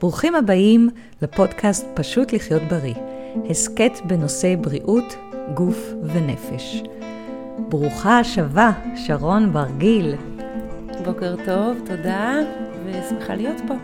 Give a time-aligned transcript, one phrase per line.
[0.00, 0.90] ברוכים הבאים
[1.22, 2.94] לפודקאסט פשוט לחיות בריא,
[3.50, 5.16] הסכת בנושא בריאות,
[5.54, 6.82] גוף ונפש.
[7.68, 10.14] ברוכה השבה, שרון ברגיל.
[11.04, 12.34] בוקר טוב, תודה,
[12.86, 13.74] ושמחה להיות פה.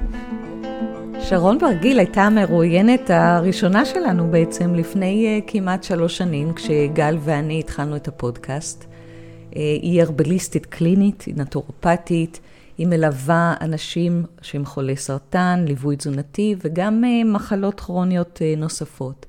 [1.21, 7.97] שרון ברגיל הייתה המרואיינת הראשונה שלנו בעצם לפני uh, כמעט שלוש שנים, כשגל ואני התחלנו
[7.97, 8.85] את הפודקאסט.
[8.85, 12.41] Uh, היא הרבליסטית קלינית, היא נטורופטית,
[12.79, 19.27] היא מלווה אנשים שהם חולי סרטן, ליווי תזונתי וגם uh, מחלות כרוניות uh, נוספות.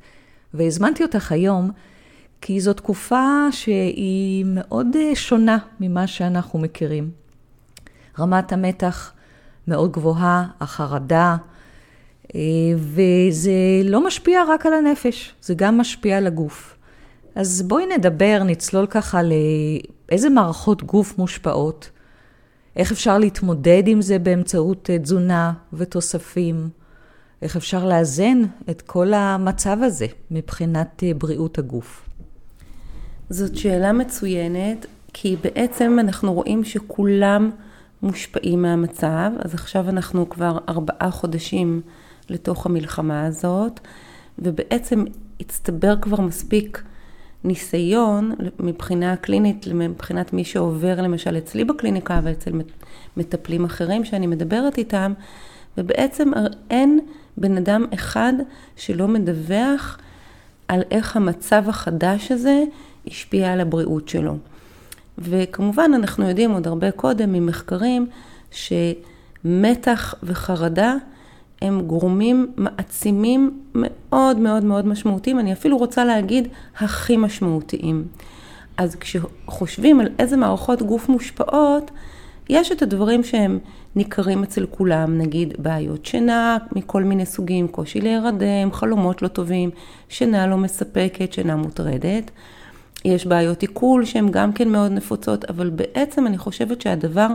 [0.53, 1.71] והזמנתי אותך היום
[2.41, 7.11] כי זו תקופה שהיא מאוד uh, שונה ממה שאנחנו מכירים.
[8.19, 9.11] רמת המתח
[9.67, 11.35] מאוד גבוהה, החרדה,
[12.35, 12.41] אה,
[12.77, 13.51] וזה
[13.83, 16.77] לא משפיע רק על הנפש, זה גם משפיע על הגוף.
[17.35, 21.89] אז בואי נדבר, נצלול ככה לאיזה מערכות גוף מושפעות,
[22.75, 26.69] איך אפשר להתמודד עם זה באמצעות אה, תזונה ותוספים,
[27.41, 32.09] איך אפשר לאזן את כל המצב הזה מבחינת אה, בריאות הגוף.
[33.29, 37.51] זאת שאלה מצוינת, כי בעצם אנחנו רואים שכולם
[38.01, 41.81] מושפעים מהמצב, אז עכשיו אנחנו כבר ארבעה חודשים
[42.29, 43.79] לתוך המלחמה הזאת,
[44.39, 45.05] ובעצם
[45.39, 46.83] הצטבר כבר מספיק
[47.45, 52.51] ניסיון מבחינה קלינית, מבחינת מי שעובר למשל אצלי בקליניקה ואצל
[53.17, 55.13] מטפלים אחרים שאני מדברת איתם,
[55.77, 56.31] ובעצם
[56.69, 56.99] אין
[57.37, 58.33] בן אדם אחד
[58.75, 59.97] שלא מדווח
[60.67, 62.63] על איך המצב החדש הזה
[63.07, 64.37] השפיע על הבריאות שלו.
[65.17, 68.07] וכמובן אנחנו יודעים עוד הרבה קודם ממחקרים
[68.51, 70.95] שמתח וחרדה
[71.61, 76.47] הם גורמים מעצימים מאוד מאוד מאוד משמעותיים, אני אפילו רוצה להגיד
[76.79, 78.05] הכי משמעותיים.
[78.77, 81.91] אז כשחושבים על איזה מערכות גוף מושפעות,
[82.49, 83.59] יש את הדברים שהם
[83.95, 89.69] ניכרים אצל כולם, נגיד בעיות שינה מכל מיני סוגים, קושי להירדם, חלומות לא טובים,
[90.09, 92.31] שינה לא מספקת, שינה מוטרדת.
[93.05, 97.27] יש בעיות עיכול שהן גם כן מאוד נפוצות, אבל בעצם אני חושבת שהדבר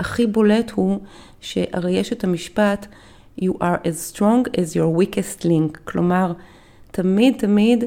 [0.00, 1.00] הכי בולט הוא
[1.40, 2.86] שהרי יש את המשפט
[3.38, 6.32] You are as strong as your weakest link, כלומר,
[6.90, 7.84] תמיד תמיד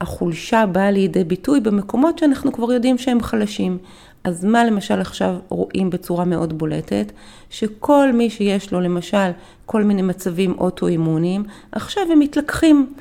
[0.00, 3.78] החולשה באה לידי ביטוי במקומות שאנחנו כבר יודעים שהם חלשים.
[4.24, 7.12] אז מה למשל עכשיו רואים בצורה מאוד בולטת?
[7.50, 9.30] שכל מי שיש לו למשל
[9.66, 12.92] כל מיני מצבים אוטואימוניים, עכשיו הם מתלקחים.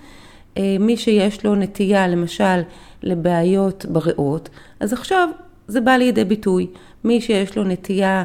[0.57, 2.62] אה, מי שיש לו נטייה למשל
[3.03, 5.29] לבעיות בריאות, אז עכשיו
[5.67, 6.67] זה בא לידי ביטוי.
[7.03, 8.23] מי שיש לו נטייה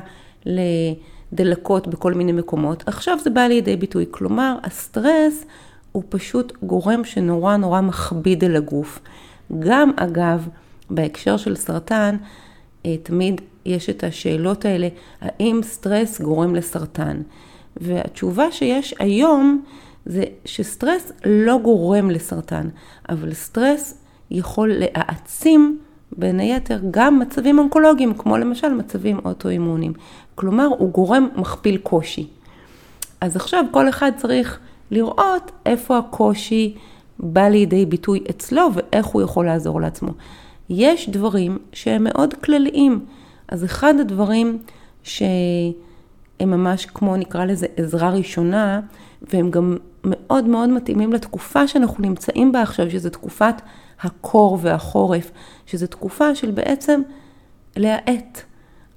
[1.33, 4.07] לדלקות בכל מיני מקומות, עכשיו זה בא לידי ביטוי.
[4.11, 5.45] כלומר, הסטרס
[5.93, 9.01] הוא פשוט גורם שנורא נורא מכביד על הגוף.
[9.59, 10.49] גם אגב,
[10.91, 12.17] בהקשר של סרטן,
[12.87, 14.89] אה, תמיד יש את השאלות האלה,
[15.21, 17.23] האם סטרס גורם לסרטן?
[17.77, 19.65] והתשובה שיש היום
[20.07, 22.69] זה שסטרס לא גורם לסרטן,
[23.09, 25.79] אבל סטרס יכול להעצים
[26.17, 29.93] בין היתר גם מצבים אונקולוגיים, כמו למשל מצבים אוטואימוניים.
[30.35, 32.27] כלומר, הוא גורם מכפיל קושי.
[33.21, 34.59] אז עכשיו כל אחד צריך
[34.91, 36.75] לראות איפה הקושי
[37.19, 40.11] בא לידי ביטוי אצלו ואיך הוא יכול לעזור לעצמו.
[40.71, 43.05] יש דברים שהם מאוד כלליים.
[43.49, 44.59] אז אחד הדברים
[45.03, 45.73] שהם
[46.41, 48.81] ממש כמו נקרא לזה עזרה ראשונה,
[49.23, 53.55] והם גם מאוד מאוד מתאימים לתקופה שאנחנו נמצאים בה עכשיו, שזו תקופת
[54.03, 55.31] הקור והחורף,
[55.67, 57.01] שזו תקופה של בעצם
[57.77, 58.43] להאט.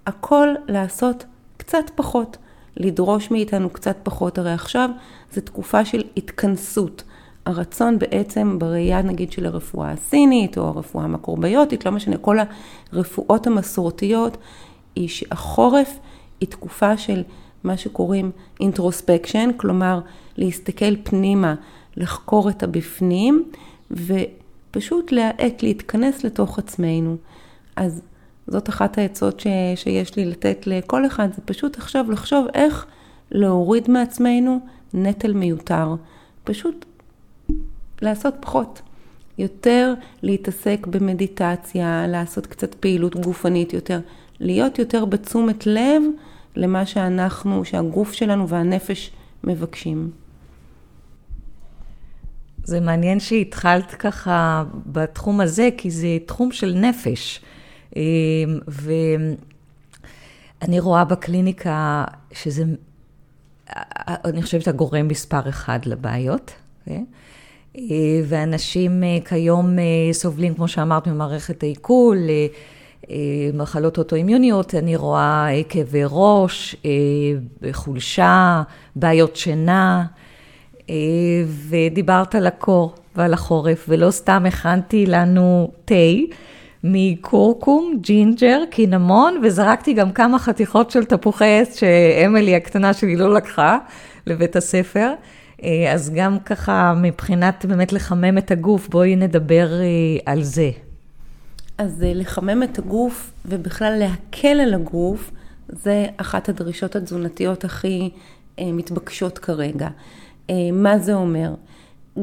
[0.08, 1.26] הכל לעשות
[1.58, 2.38] קצת פחות,
[2.78, 4.38] לדרוש מאיתנו קצת פחות.
[4.38, 4.90] הרי עכשיו
[5.34, 7.04] זו תקופה של התכנסות.
[7.46, 12.38] הרצון בעצם בראייה נגיד של הרפואה הסינית או הרפואה המקרוביוטית, לא משנה, כל
[12.92, 14.38] הרפואות המסורתיות,
[14.96, 16.00] היא שהחורף
[16.40, 17.24] היא תקופה של
[17.64, 20.00] מה שקוראים אינטרוספקשן, כלומר
[20.38, 21.56] להסתכל פנימה,
[21.98, 23.44] לחקור את הבפנים
[24.74, 27.18] ופשוט להאט, להתכנס לתוך עצמנו.
[27.76, 28.02] אז
[28.48, 32.86] זאת אחת העצות ש, שיש לי לתת לכל אחד, זה פשוט עכשיו לחשוב איך
[33.32, 34.60] להוריד מעצמנו
[34.94, 35.96] נטל מיותר.
[36.44, 36.86] פשוט
[38.02, 38.82] לעשות פחות.
[39.38, 44.00] יותר להתעסק במדיטציה, לעשות קצת פעילות גופנית יותר,
[44.40, 46.04] להיות יותר בתשומת לב
[46.56, 49.12] למה שאנחנו, שהגוף שלנו והנפש
[49.44, 50.23] מבקשים.
[52.64, 57.42] זה מעניין שהתחלת ככה בתחום הזה, כי זה תחום של נפש.
[57.96, 58.02] אמ,
[58.68, 59.36] ואני
[60.80, 62.64] רואה בקליניקה שזה,
[64.26, 66.52] אני חושבת, הגורם מספר אחד לבעיות.
[66.80, 67.06] אוקיי?
[68.28, 72.18] ואנשים אה, כיום אה, סובלים, כמו שאמרת, ממערכת העיכול,
[73.54, 76.76] מחלות אוטואימיוניות, אני רואה כאבי ראש,
[77.72, 78.64] חולשה,
[78.96, 80.06] בעיות שינה,
[81.70, 85.96] ודיברת על הקור ועל החורף, ולא סתם הכנתי לנו תה.
[86.84, 93.78] מקורקום, ג'ינג'ר, קינמון, וזרקתי גם כמה חתיכות של תפוחי עץ שאמילי הקטנה שלי לא לקחה
[94.28, 95.14] לבית הספר.
[95.94, 99.70] אז גם ככה מבחינת באמת לחמם את הגוף, בואי נדבר
[100.26, 100.72] על זה.
[101.78, 105.32] אז לחמם את הגוף ובכלל להקל על הגוף,
[105.70, 108.10] זה אחת הדרישות התזונתיות הכי
[108.62, 109.88] מתבקשות כרגע.
[110.74, 111.54] מה זה אומר?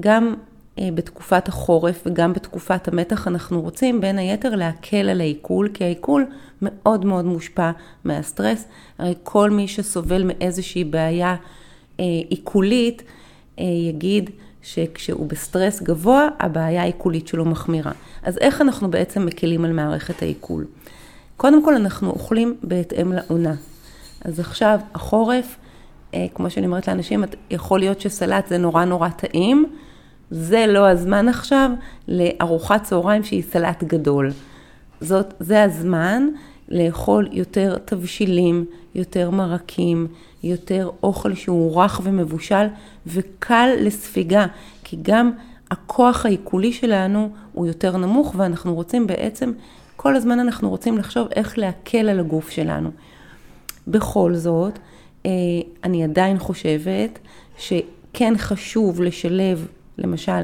[0.01, 0.35] גם
[0.81, 6.27] בתקופת החורף וגם בתקופת המתח אנחנו רוצים בין היתר להקל על העיכול, כי העיכול
[6.63, 7.71] מאוד מאוד מושפע
[8.05, 8.65] מהסטרס.
[8.99, 11.37] הרי כל מי שסובל מאיזושהי בעיה
[12.29, 13.03] עיכולית
[13.59, 14.31] יגיד
[14.63, 17.93] שכשהוא בסטרס גבוה, הבעיה העיכולית שלו מחמירה.
[18.23, 20.67] אז איך אנחנו בעצם מקלים על מערכת העיכול?
[21.37, 23.55] קודם כל אנחנו אוכלים בהתאם לעונה.
[24.25, 25.57] אז עכשיו החורף,
[26.35, 29.67] כמו שאני אומרת לאנשים, יכול להיות שסלט זה נורא נורא טעים.
[30.31, 31.71] זה לא הזמן עכשיו
[32.09, 34.31] לארוחת צהריים שהיא סלט גדול.
[35.01, 36.29] זאת, זה הזמן
[36.69, 38.65] לאכול יותר תבשילים,
[38.95, 40.07] יותר מרקים,
[40.43, 42.67] יותר אוכל שהוא רך ומבושל
[43.07, 44.47] וקל לספיגה,
[44.85, 45.31] כי גם
[45.71, 49.53] הכוח העיכולי שלנו הוא יותר נמוך ואנחנו רוצים בעצם,
[49.97, 52.91] כל הזמן אנחנו רוצים לחשוב איך להקל על הגוף שלנו.
[53.89, 54.81] בכל זאת, אה,
[55.85, 57.19] אני עדיין חושבת
[57.59, 59.69] שכן חשוב לשלב
[59.99, 60.43] למשל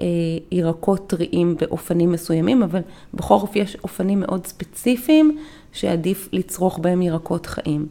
[0.00, 0.06] אה,
[0.52, 2.80] ירקות טריים באופנים מסוימים, אבל
[3.14, 5.38] בחורף יש אופנים מאוד ספציפיים
[5.72, 7.86] שעדיף לצרוך בהם ירקות חיים.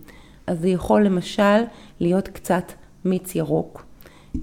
[0.47, 1.63] אז זה יכול למשל
[1.99, 2.71] להיות קצת
[3.05, 3.85] מיץ ירוק.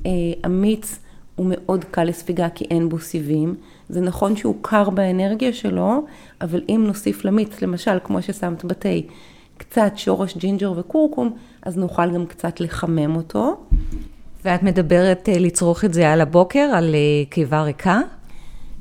[0.06, 0.10] אה,
[0.44, 0.98] המיץ
[1.36, 3.54] הוא מאוד קל לספיגה כי אין בו סיבים.
[3.88, 6.04] זה נכון שהוא קר באנרגיה שלו,
[6.40, 8.88] אבל אם נוסיף למיץ, למשל, כמו ששמת בתה,
[9.56, 11.36] קצת שורש ג'ינג'ר וקורקום,
[11.66, 13.56] אז נוכל גם קצת לחמם אותו.
[14.44, 18.00] ואת מדברת אה, לצרוך את זה על הבוקר, על אה, קיבה ריקה?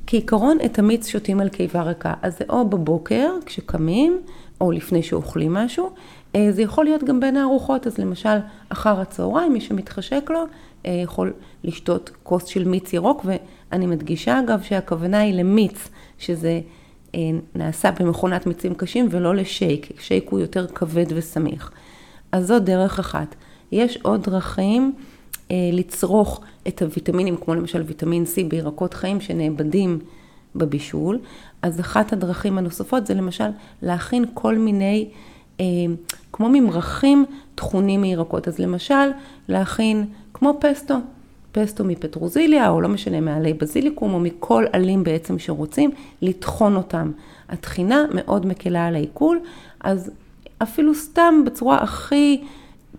[0.07, 2.13] כעיקרון, את המיץ שותים על קיבה ריקה.
[2.21, 4.21] אז זה או בבוקר, כשקמים,
[4.61, 5.89] או לפני שאוכלים משהו.
[6.35, 8.37] אה, זה יכול להיות גם בין הארוחות, אז למשל,
[8.69, 10.43] אחר הצהריים, מי שמתחשק לו,
[10.85, 11.33] יכול
[11.63, 16.61] לשתות כוס של מיץ ירוק, ואני מדגישה אגב שהכוונה היא למיץ, שזה
[17.55, 21.71] נעשה במכונת מיצים קשים ולא לשייק, שייק הוא יותר כבד וסמיך.
[22.31, 23.35] אז זו דרך אחת.
[23.71, 24.93] יש עוד דרכים.
[25.51, 29.99] אה, לצרוך את הוויטמינים, כמו למשל ויטמין C בירקות חיים שנאבדים
[30.55, 31.19] בבישול,
[31.61, 33.49] אז אחת הדרכים הנוספות זה למשל
[33.81, 35.09] להכין כל מיני,
[35.59, 35.65] אה,
[36.31, 37.25] כמו ממרחים
[37.55, 38.47] טחונים מירקות.
[38.47, 39.09] אז למשל,
[39.49, 40.95] להכין כמו פסטו,
[41.51, 45.91] פסטו מפטרוזיליה, או לא משנה, מעלי בזיליקום, או מכל עלים בעצם שרוצים,
[46.21, 47.11] לטחון אותם.
[47.49, 49.39] התחינה מאוד מקלה על העיכול,
[49.79, 50.11] אז
[50.63, 52.43] אפילו סתם בצורה הכי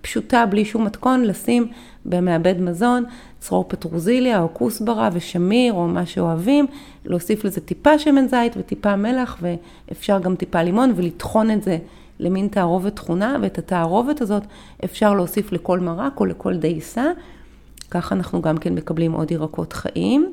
[0.00, 1.68] פשוטה, בלי שום מתכון, לשים
[2.04, 3.04] במעבד מזון,
[3.38, 6.66] צרור פטרוזיליה או כוסברה ושמיר או מה שאוהבים,
[7.04, 11.78] להוסיף לזה טיפה שמן זית וטיפה מלח ואפשר גם טיפה לימון ולטחון את זה
[12.20, 14.42] למין תערובת תכונה ואת התערובת הזאת
[14.84, 17.04] אפשר להוסיף לכל מרק או לכל דייסה.
[17.90, 20.32] ככה אנחנו גם כן מקבלים עוד ירקות חיים,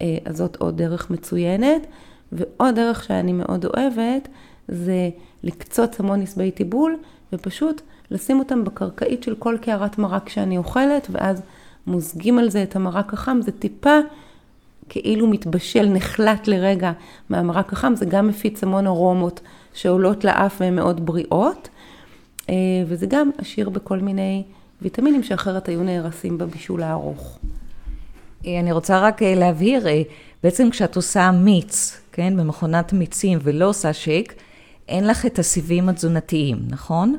[0.00, 1.86] אה, אז זאת עוד דרך מצוינת.
[2.32, 4.28] ועוד דרך שאני מאוד אוהבת
[4.68, 5.10] זה
[5.42, 6.96] לקצוץ המון נסבי טיבול
[7.32, 11.42] ופשוט לשים אותם בקרקעית של כל קערת מרק שאני אוכלת, ואז
[11.86, 13.98] מוזגים על זה את המרק החם, זה טיפה
[14.88, 16.92] כאילו מתבשל, נחלט לרגע
[17.28, 19.40] מהמרק החם, זה גם מפיץ המון ארומות
[19.74, 21.68] שעולות לאף והן מאוד בריאות,
[22.50, 22.54] אה,
[22.86, 24.42] וזה גם עשיר בכל מיני
[24.82, 27.38] ויטמינים שאחרת היו נהרסים בבישול הארוך.
[28.46, 29.86] אה, אני רוצה רק אה, להבהיר,
[30.42, 34.34] בעצם כשאת עושה מיץ, כן, במכונת מיצים ולא עושה שייק,
[34.88, 37.16] אין לך את הסיבים התזונתיים, נכון?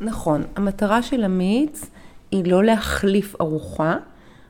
[0.00, 1.84] נכון, המטרה של המיץ
[2.30, 3.96] היא לא להחליף ארוחה,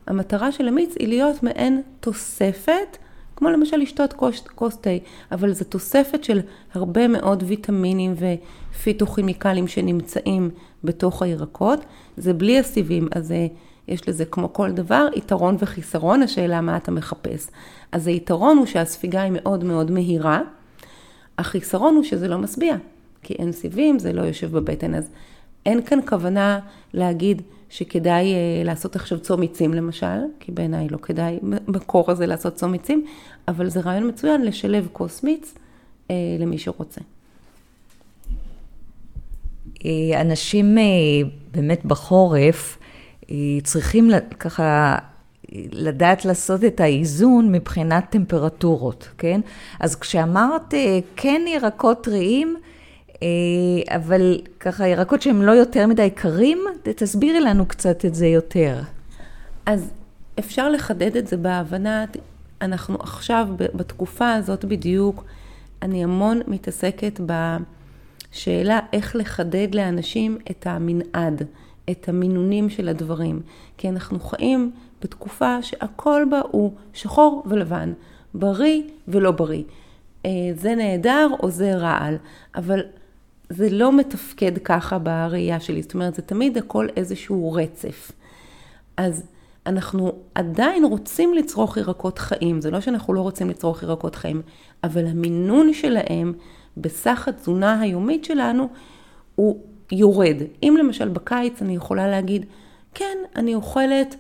[0.07, 2.99] המטרה של המיץ היא להיות מעין תוספת,
[3.37, 4.13] כמו למשל לשתות
[4.55, 4.91] כוס, תה,
[5.33, 6.41] אבל זו תוספת של
[6.75, 8.15] הרבה מאוד ויטמינים
[8.73, 10.51] ופיתוכימיקלים שנמצאים
[10.85, 11.81] בתוך הירקות,
[12.17, 13.47] זה בלי הסיבים, אז זה,
[13.89, 17.47] יש לזה כמו כל דבר יתרון וחיסרון, השאלה מה אתה מחפש.
[17.93, 20.41] אז היתרון הוא שהספיגה היא מאוד מאוד מהירה,
[21.39, 22.77] החיסרון הוא שזה לא משביע,
[23.23, 25.11] כי אין סיבים, זה לא יושב בבטן, אז
[25.67, 26.61] אין כאן כוונה
[26.95, 31.39] להגיד שכדאי אה, לעשות עכשיו צום עצים למשל, כי בעיניי לא כדאי
[31.69, 33.07] בקור הזה לעשות צום עצים,
[33.49, 35.55] אבל זה רעיון מצוין לשלב כוס מיץ
[36.11, 37.01] אה, למי שרוצה.
[39.85, 40.79] אה, אנשים
[41.53, 42.79] באמת בחורף
[43.63, 44.99] צריכים ככה
[45.73, 49.41] לדעת לעשות את האיזון מבחינת טמפרטורות, כן?
[49.81, 50.75] אז כשאמרת
[51.17, 52.57] כן ירקות טריים,
[53.89, 58.81] אבל ככה ירקות שהם לא יותר מדי קרים, תסבירי לנו קצת את זה יותר.
[59.67, 59.91] אז
[60.39, 62.05] אפשר לחדד את זה בהבנה,
[62.61, 65.25] אנחנו עכשיו בתקופה הזאת בדיוק,
[65.83, 71.43] אני המון מתעסקת בשאלה איך לחדד לאנשים את המנעד,
[71.91, 73.41] את המינונים של הדברים.
[73.79, 74.71] כי אנחנו חיים
[75.05, 77.93] בתקופה שהכל בה הוא שחור ולבן,
[78.35, 79.63] בריא ולא בריא.
[80.27, 82.17] אה, זה נהדר או זה רעל,
[82.55, 82.81] אבל
[83.49, 88.13] זה לא מתפקד ככה בראייה שלי, זאת אומרת, זה תמיד הכל איזשהו רצף.
[88.97, 89.23] אז
[89.67, 94.43] אנחנו עדיין רוצים לצרוך ירקות חיים, זה לא שאנחנו לא רוצים לצרוך ירקות חיים,
[94.85, 96.33] אבל המינון שלהם
[96.77, 98.69] בסך התזונה היומית שלנו
[99.35, 99.61] הוא
[99.93, 100.37] יורד.
[100.63, 102.47] אם למשל בקיץ אני יכולה להגיד,
[102.95, 104.17] כן, אני אוכלת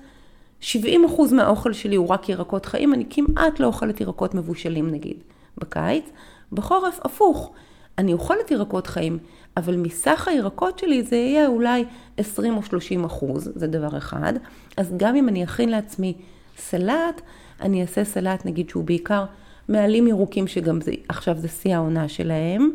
[0.72, 5.16] 70% מהאוכל שלי הוא רק ירקות חיים, אני כמעט לא אוכלת ירקות מבושלים נגיד
[5.58, 6.04] בקיץ.
[6.52, 7.52] בחורף הפוך,
[7.98, 9.18] אני אוכלת ירקות חיים,
[9.56, 11.84] אבל מסך הירקות שלי זה יהיה אולי
[12.16, 14.32] 20 או 30 אחוז, זה דבר אחד.
[14.76, 16.14] אז גם אם אני אכין לעצמי
[16.58, 17.20] סלט,
[17.60, 19.24] אני אעשה סלט נגיד שהוא בעיקר
[19.68, 22.70] מעלים ירוקים שגם זה, עכשיו זה שיא העונה שלהם.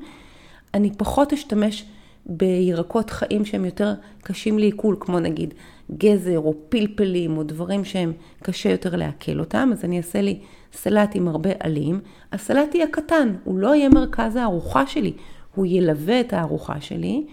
[0.74, 1.86] אני פחות אשתמש
[2.30, 5.54] בירקות חיים שהם יותר קשים לעיכול, כמו נגיד
[5.98, 10.40] גזר או פלפלים או דברים שהם קשה יותר לעכל אותם, אז אני אעשה לי
[10.74, 12.00] סלט עם הרבה עלים.
[12.32, 15.14] הסלט יהיה קטן, הוא לא יהיה מרכז הארוחה שלי,
[15.56, 17.26] הוא ילווה את הארוחה שלי.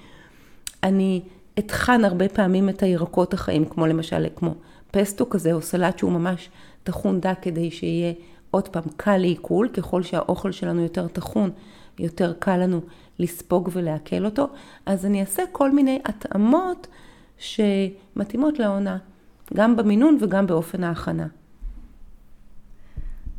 [0.82, 1.20] אני
[1.58, 4.54] אטחן הרבה פעמים את הירקות החיים, כמו למשל, כמו
[4.90, 6.50] פסטו כזה, או סלט שהוא ממש
[6.84, 8.12] טחון דק כדי שיהיה
[8.50, 11.50] עוד פעם קל לעיכול, ככל שהאוכל שלנו יותר טחון,
[11.98, 12.80] יותר קל לנו
[13.18, 14.48] לספוג ולעכל אותו,
[14.86, 16.86] אז אני אעשה כל מיני התאמות
[17.38, 18.98] שמתאימות לעונה,
[19.54, 21.26] גם במינון וגם באופן ההכנה.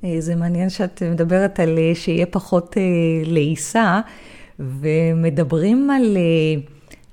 [0.03, 2.81] אה, זה מעניין שאת מדברת על אה, שיהיה פחות אה,
[3.25, 4.01] לעיסה,
[4.59, 6.17] ומדברים על,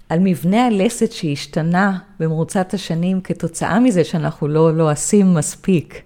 [0.08, 6.02] על מבנה הלסת שהשתנה במרוצת השנים כתוצאה מזה שאנחנו לא לועסים לא מספיק.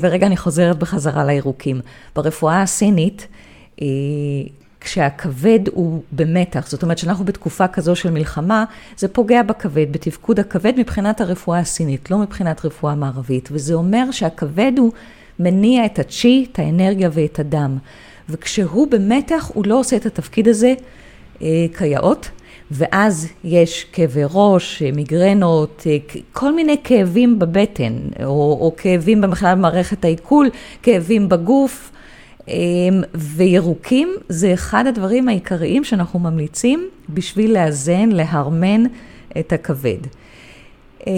[0.00, 1.80] ורגע אני חוזרת בחזרה לירוקים.
[2.14, 3.26] ברפואה הסינית,
[4.80, 8.64] כשהכבד הוא במתח, זאת אומרת שאנחנו בתקופה כזו של מלחמה,
[8.96, 14.72] זה פוגע בכבד, בתפקוד הכבד מבחינת הרפואה הסינית, לא מבחינת רפואה מערבית, וזה אומר שהכבד
[14.78, 14.92] הוא
[15.38, 17.78] מניע את הצ'י, את האנרגיה ואת הדם.
[18.28, 20.74] וכשהוא במתח, הוא לא עושה את התפקיד הזה
[21.42, 22.30] אה, כיאות,
[22.70, 25.96] ואז יש כאבי ראש, מיגרנות, אה,
[26.32, 27.92] כל מיני כאבים בבטן,
[28.24, 30.50] או, או כאבים בכלל במערכת העיכול,
[30.82, 31.92] כאבים בגוף.
[32.48, 32.54] אה,
[33.14, 38.84] וירוקים זה אחד הדברים העיקריים שאנחנו ממליצים בשביל לאזן, להרמן
[39.38, 39.98] את הכבד.
[41.06, 41.12] אה,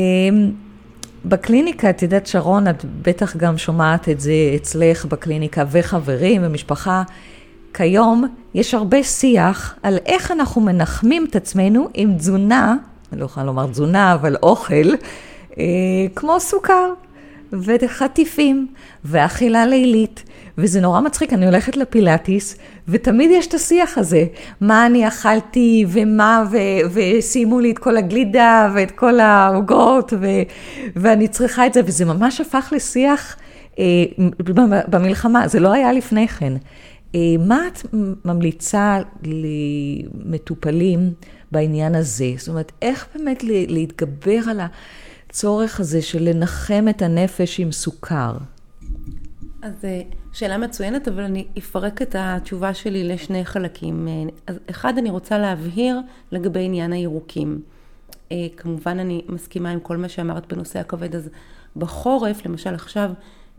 [1.24, 7.02] בקליניקה, את יודעת שרון, את בטח גם שומעת את זה אצלך בקליניקה וחברים ומשפחה.
[7.74, 8.24] כיום
[8.54, 12.76] יש הרבה שיח על איך אנחנו מנחמים את עצמנו עם תזונה,
[13.12, 14.90] אני לא יכולה לומר תזונה, אבל אוכל,
[15.58, 15.64] אה,
[16.14, 16.92] כמו סוכר
[17.52, 18.66] וחטיפים
[19.04, 20.24] ואכילה לילית.
[20.58, 22.56] וזה נורא מצחיק, אני הולכת לפילאטיס,
[22.88, 24.24] ותמיד יש את השיח הזה,
[24.60, 30.42] מה אני אכלתי, ומה, ו- וסיימו לי את כל הגלידה, ואת כל העוגות, ו-
[30.96, 33.36] ואני צריכה את זה, וזה ממש הפך לשיח
[33.78, 33.84] אה,
[34.88, 36.52] במלחמה, זה לא היה לפני כן.
[37.14, 37.94] אה, מה את
[38.24, 41.12] ממליצה למטופלים
[41.52, 42.32] בעניין הזה?
[42.36, 44.60] זאת אומרת, איך באמת להתגבר על
[45.28, 48.36] הצורך הזה של לנחם את הנפש עם סוכר?
[49.62, 50.00] אז אה,
[50.32, 54.08] שאלה מצוינת, אבל אני אפרק את התשובה שלי לשני חלקים.
[54.46, 56.00] אז אחד, אני רוצה להבהיר
[56.32, 57.62] לגבי עניין הירוקים.
[58.32, 61.30] אה, כמובן, אני מסכימה עם כל מה שאמרת בנושא הכבד, אז
[61.76, 63.10] בחורף, למשל עכשיו,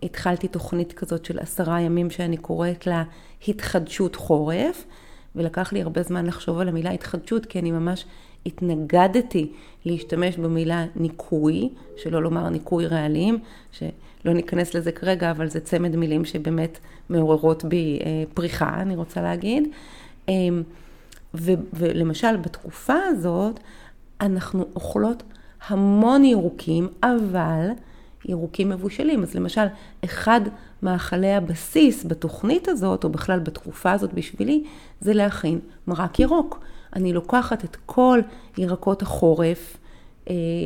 [0.03, 3.03] התחלתי תוכנית כזאת של עשרה ימים שאני קוראת לה
[3.47, 4.85] התחדשות חורף,
[5.35, 8.05] ולקח לי הרבה זמן לחשוב על המילה התחדשות, כי אני ממש
[8.45, 9.51] התנגדתי
[9.85, 13.39] להשתמש במילה ניקוי, שלא לומר ניקוי רעלים,
[13.71, 13.83] ש...
[14.25, 19.21] לא ניכנס לזה כרגע, אבל זה צמד מילים שבאמת מעוררות בי אה, פריחה, אני רוצה
[19.21, 19.67] להגיד.
[20.29, 20.33] אה,
[21.35, 23.59] ו, ולמשל, בתקופה הזאת,
[24.21, 25.23] אנחנו אוכלות
[25.67, 27.69] המון ירוקים, אבל
[28.25, 29.23] ירוקים מבושלים.
[29.23, 29.65] אז למשל,
[30.05, 30.41] אחד
[30.83, 34.63] מאכלי הבסיס בתוכנית הזאת, או בכלל בתקופה הזאת בשבילי,
[35.01, 36.59] זה להכין מרק ירוק.
[36.95, 38.19] אני לוקחת את כל
[38.57, 39.77] ירקות החורף,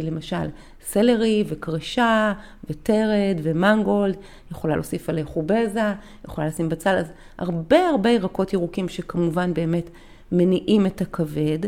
[0.04, 0.50] למשל
[0.86, 2.34] סלרי וקרשה
[2.70, 4.16] וטרד ומנגולד,
[4.52, 5.94] יכולה להוסיף עליה חובזה,
[6.26, 9.90] יכולה לשים בצל, אז הרבה הרבה ירקות ירוקים שכמובן באמת
[10.32, 11.60] מניעים את הכבד,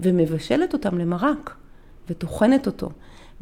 [0.00, 1.54] ומבשלת אותם למרק
[2.10, 2.90] וטוחנת אותו.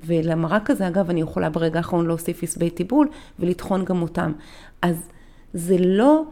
[0.06, 3.08] ולמרק הזה, אגב, אני יכולה ברגע האחרון להוסיף עשבי טיבול
[3.38, 4.32] ולטחון גם אותם.
[4.82, 4.96] אז
[5.54, 6.22] זה לא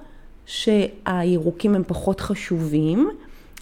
[0.47, 3.11] שהירוקים הם פחות חשובים,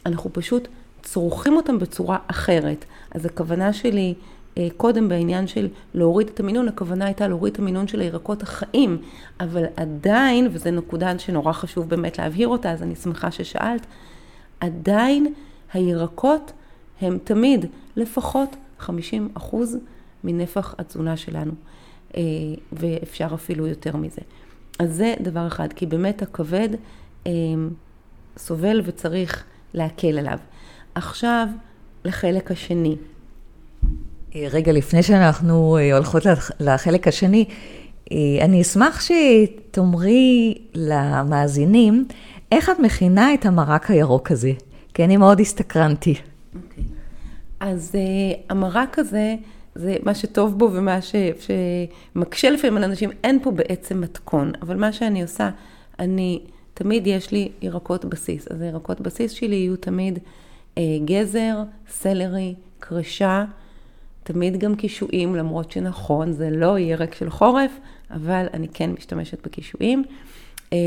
[0.06, 0.68] אנחנו פשוט
[1.12, 2.84] צורכים אותם בצורה אחרת.
[3.10, 4.14] אז הכוונה שלי
[4.58, 8.98] אה, קודם בעניין של להוריד את המינון, הכוונה הייתה להוריד את המינון של הירקות החיים,
[9.40, 13.86] אבל עדיין, וזו נקודה שנורא חשוב באמת להבהיר אותה, אז אני שמחה ששאלת,
[14.60, 15.34] עדיין
[15.72, 16.52] הירקות
[17.00, 19.76] הם תמיד לפחות 50 אחוז
[20.24, 21.52] מנפח התזונה שלנו,
[22.16, 22.22] אה,
[22.72, 24.22] ואפשר אפילו יותר מזה.
[24.78, 26.68] אז זה דבר אחד, כי באמת הכבד
[27.26, 27.32] אה,
[28.36, 30.38] סובל וצריך להקל עליו.
[30.98, 31.48] עכשיו
[32.04, 32.96] לחלק השני.
[34.34, 36.22] אה, רגע, לפני שאנחנו אה, הולכות
[36.60, 37.44] לחלק השני,
[38.12, 42.04] אה, אני אשמח שתאמרי למאזינים
[42.52, 44.52] איך את מכינה את המרק הירוק הזה,
[44.94, 46.14] כי אני מאוד הסתקרנתי.
[46.14, 46.56] Okay.
[46.56, 46.84] אוקיי.
[47.60, 49.34] אז uh, המרק הזה,
[49.74, 51.14] זה מה שטוב בו ומה ש,
[52.14, 55.50] שמקשה לפעמים על אנשים, אין פה בעצם מתכון, אבל מה שאני עושה,
[55.98, 56.40] אני,
[56.74, 60.18] תמיד יש לי ירקות בסיס, אז הירקות בסיס שלי יהיו תמיד
[61.04, 63.44] גזר, סלרי, קרשה,
[64.22, 67.70] תמיד גם קישואים, למרות שנכון, זה לא ירק של חורף,
[68.10, 70.04] אבל אני כן משתמשת בקישואים.
[70.72, 70.78] אה,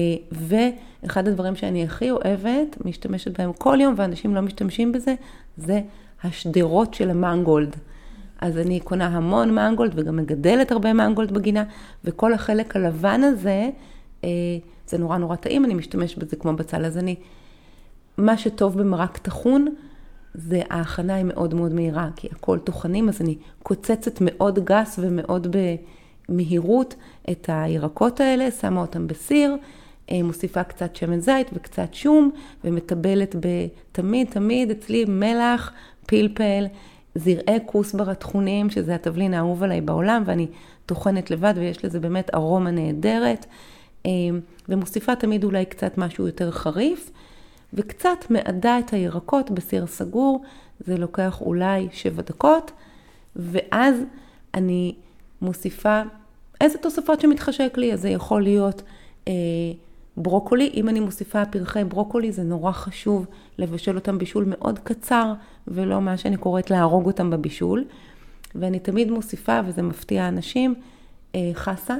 [1.04, 5.16] ואחד הדברים שאני הכי אוהבת, משתמשת בהם כל יום, ואנשים לא משתמשים בזה,
[5.58, 5.82] זה
[6.24, 7.76] השדרות של המנגולד.
[8.42, 11.64] אז אני קונה המון מנגולד וגם מגדלת הרבה מנגולד בגינה,
[12.06, 13.70] וכל החלק הלבן הזה,
[14.24, 14.30] אה,
[14.88, 16.86] זה נורא נורא טעים, אני משתמשת בזה כמו בצל.
[16.86, 17.16] אז אני,
[18.22, 19.68] מה שטוב במרק טחון,
[20.34, 25.56] זה ההכנה היא מאוד מאוד מהירה, כי הכל טוחנים, אז אני קוצצת מאוד גס ומאוד
[26.30, 26.96] במהירות
[27.32, 29.56] את הירקות האלה, שמה אותם בסיר,
[30.12, 32.32] אה, מוסיפה קצת שמן זית וקצת שום,
[32.64, 35.72] ומטבלת בתמיד, תמיד אצלי מלח,
[36.06, 36.66] פלפל,
[37.16, 40.48] זרעי כוסבר הטחונים, שזה התבלין האהוב עליי בעולם, ואני
[40.86, 43.46] טוחנת לבד, ויש לזה באמת ארומה נהדרת,
[44.06, 44.12] אה,
[44.70, 47.12] ומוסיפה תמיד אולי קצת משהו יותר חריף.
[47.74, 50.44] וקצת מעדה את הירקות בסיר סגור,
[50.80, 52.72] זה לוקח אולי שבע דקות,
[53.36, 53.96] ואז
[54.54, 54.96] אני
[55.42, 56.02] מוסיפה
[56.62, 58.82] איזה תוספות שמתחשק לי, אז זה יכול להיות
[59.28, 59.34] אה,
[60.18, 63.26] ברוקולי, אם אני מוסיפה פרחי ברוקולי זה נורא חשוב
[63.58, 65.34] לבשל אותם בישול מאוד קצר,
[65.68, 67.86] ולא מה שאני קוראת להרוג אותם בבישול.
[68.56, 70.76] ואני תמיד מוסיפה, וזה מפתיע אנשים,
[71.36, 71.96] אה, חסה,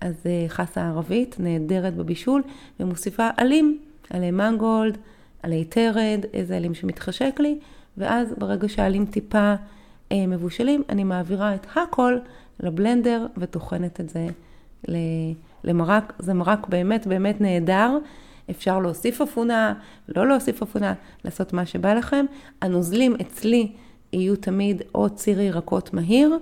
[0.00, 2.42] אז אה, חסה ערבית, נהדרת בבישול,
[2.80, 3.78] ומוסיפה עלים.
[4.10, 4.98] עלי מנגולד,
[5.42, 7.58] עלי תרד, איזה עלים שמתחשק לי,
[7.96, 9.54] ואז ברגע שהעלים טיפה
[10.12, 12.18] אה, מבושלים, אני מעבירה את הכל
[12.60, 14.26] לבלנדר וטוחנת את זה
[15.64, 16.12] למרק.
[16.18, 17.98] זה מרק באמת באמת נהדר.
[18.50, 19.74] אפשר להוסיף אפונה,
[20.08, 20.94] לא להוסיף אפונה,
[21.24, 22.26] לעשות מה שבא לכם.
[22.62, 23.72] הנוזלים אצלי
[24.12, 26.38] יהיו תמיד או ציר ירקות מהיר,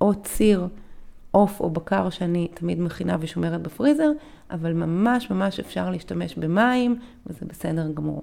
[0.00, 0.66] או ציר
[1.30, 4.10] עוף או בקר שאני תמיד מכינה ושומרת בפריזר,
[4.50, 8.22] אבל ממש ממש אפשר להשתמש במים, וזה בסדר גמור.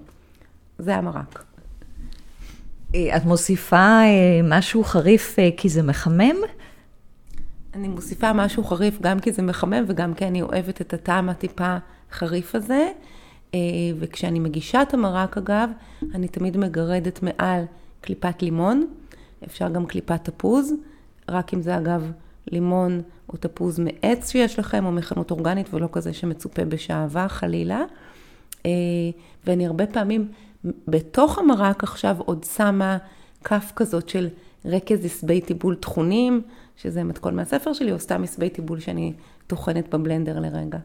[0.80, 1.44] זה המרק.
[2.96, 6.36] אה, את מוסיפה אה, משהו חריף אה, כי זה מחמם?
[7.74, 11.78] אני מוסיפה משהו חריף גם כי זה מחמם וגם כי אני אוהבת את הטעם הטיפה
[12.12, 12.88] חריף הזה.
[14.00, 15.70] וכשאני מגישה את המרק אגב,
[16.16, 17.64] אני תמיד מגרדת מעל
[18.02, 18.88] קליפת לימון,
[19.46, 20.74] אפשר גם קליפת תפוז,
[21.30, 22.12] רק אם זה אגב
[22.52, 27.82] לימון או תפוז מעץ שיש לכם, או מחנות אורגנית, ולא כזה שמצופה בשעווה, חלילה.
[28.66, 28.72] אה,
[29.46, 30.28] ואני הרבה פעמים
[30.88, 32.98] בתוך המרק עכשיו עוד שמה
[33.44, 34.30] כף כזאת של
[34.66, 36.42] רכז עשבי טיבול טחונים,
[36.78, 39.14] שזה מתכון מהספר שלי, או סתם עשבי טיבול שאני
[39.48, 40.78] טוחנת בבלנדר לרגע.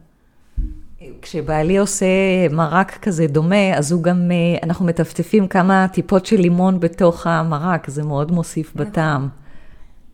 [1.21, 2.05] כשבעלי עושה
[2.51, 7.89] מרק כזה דומה, אז הוא גם, אה, אנחנו מטפטפים כמה טיפות של לימון בתוך המרק,
[7.89, 8.87] זה מאוד מוסיף נכון.
[8.87, 9.27] בטעם.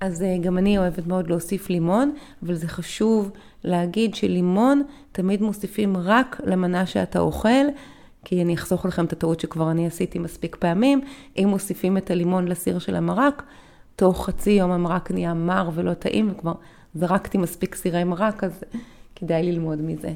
[0.06, 2.14] אז אה, גם אני אוהבת מאוד להוסיף לימון,
[2.44, 3.32] אבל זה חשוב
[3.64, 7.66] להגיד שלימון תמיד מוסיפים רק למנה שאתה אוכל,
[8.26, 11.02] כי אני אחסוך לכם את הטעות שכבר אני עשיתי מספיק פעמים.
[11.38, 13.44] אם מוסיפים את הלימון לסיר של המרק,
[13.96, 16.54] תוך חצי יום המרק נהיה מר ולא טעים, וכבר
[16.96, 18.64] זרקתי מספיק סירי מרק, אז
[19.16, 20.14] כדאי ללמוד מזה.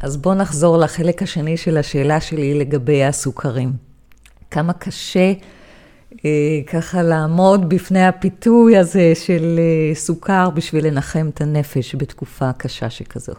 [0.00, 3.72] אז בואו נחזור לחלק השני של השאלה שלי לגבי הסוכרים.
[4.50, 5.32] כמה קשה
[6.66, 13.32] ככה לעמוד בפני הפיתוי הזה של אה, סוכר בשביל לנחם את הנפש בתקופה קשה שכזו?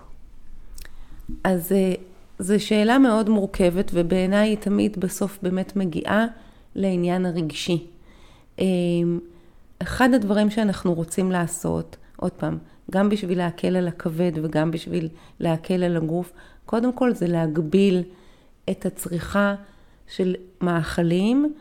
[1.43, 1.93] אז אה,
[2.39, 6.25] זו שאלה מאוד מורכבת, ובעיניי היא תמיד בסוף באמת מגיעה
[6.75, 7.87] לעניין הרגשי.
[9.79, 12.57] אחד הדברים שאנחנו רוצים לעשות, עוד פעם,
[12.91, 15.09] גם בשביל להקל על הכבד וגם בשביל
[15.39, 16.33] להקל על הגוף,
[16.65, 18.03] קודם כל זה להגביל
[18.69, 19.55] את הצריכה
[20.07, 21.53] של מאכלים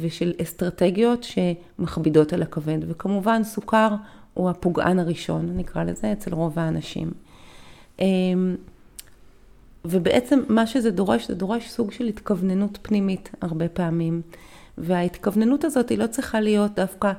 [0.00, 2.78] ושל אסטרטגיות שמכבידות על הכבד.
[2.88, 3.88] וכמובן, סוכר
[4.34, 7.10] הוא הפוגען הראשון, נקרא לזה, אצל רוב האנשים.
[9.84, 14.22] ובעצם מה שזה דורש, זה דורש סוג של התכווננות פנימית הרבה פעמים.
[14.78, 17.12] וההתכווננות הזאת היא לא צריכה להיות דווקא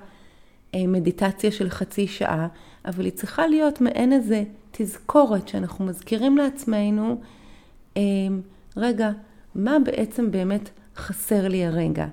[0.75, 2.47] אה, מדיטציה של חצי שעה,
[2.85, 7.21] אבל היא צריכה להיות מעין איזה תזכורת שאנחנו מזכירים לעצמנו,
[7.97, 8.01] אה,
[8.77, 9.11] רגע,
[9.55, 12.07] מה בעצם באמת חסר לי הרגע?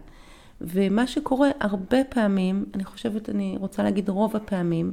[0.66, 4.92] ומה שקורה הרבה פעמים, אני חושבת, אני רוצה להגיד רוב הפעמים,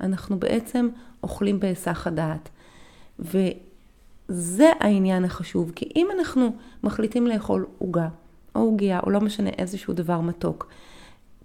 [0.00, 0.88] אנחנו בעצם
[1.22, 2.48] אוכלים בהיסח הדעת.
[3.18, 6.52] וזה העניין החשוב, כי אם אנחנו
[6.82, 8.08] מחליטים לאכול עוגה,
[8.54, 10.70] או עוגיה, או לא משנה איזשהו דבר מתוק,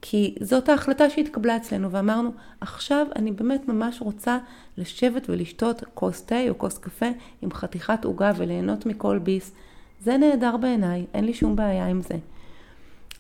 [0.02, 2.32] כי זאת ההחלטה שהתקבלה אצלנו, ואמרנו,
[2.62, 4.38] עכשיו אני באמת ממש רוצה
[4.78, 7.06] לשבת ולשתות כוס תה או כוס קפה
[7.42, 9.52] עם חתיכת עוגה וליהנות מכל ביס.
[10.02, 12.16] זה נהדר בעיניי, אין לי שום בעיה עם זה.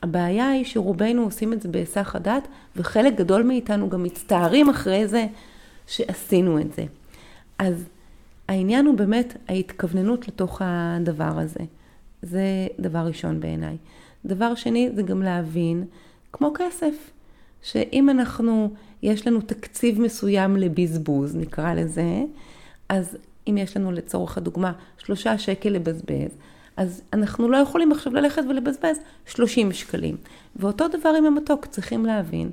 [0.03, 5.25] הבעיה היא שרובנו עושים את זה בהיסח הדעת, וחלק גדול מאיתנו גם מצטערים אחרי זה
[5.87, 6.85] שעשינו את זה.
[7.59, 7.83] אז
[8.47, 11.59] העניין הוא באמת ההתכווננות לתוך הדבר הזה.
[12.21, 13.77] זה דבר ראשון בעיניי.
[14.25, 15.85] דבר שני זה גם להבין,
[16.31, 17.11] כמו כסף,
[17.61, 22.23] שאם אנחנו, יש לנו תקציב מסוים לבזבוז, נקרא לזה,
[22.89, 26.31] אז אם יש לנו לצורך הדוגמה שלושה שקל לבזבז,
[26.77, 30.15] אז אנחנו לא יכולים עכשיו ללכת ולבזבז 30 שקלים.
[30.55, 32.49] ואותו דבר עם המתוק, צריכים להבין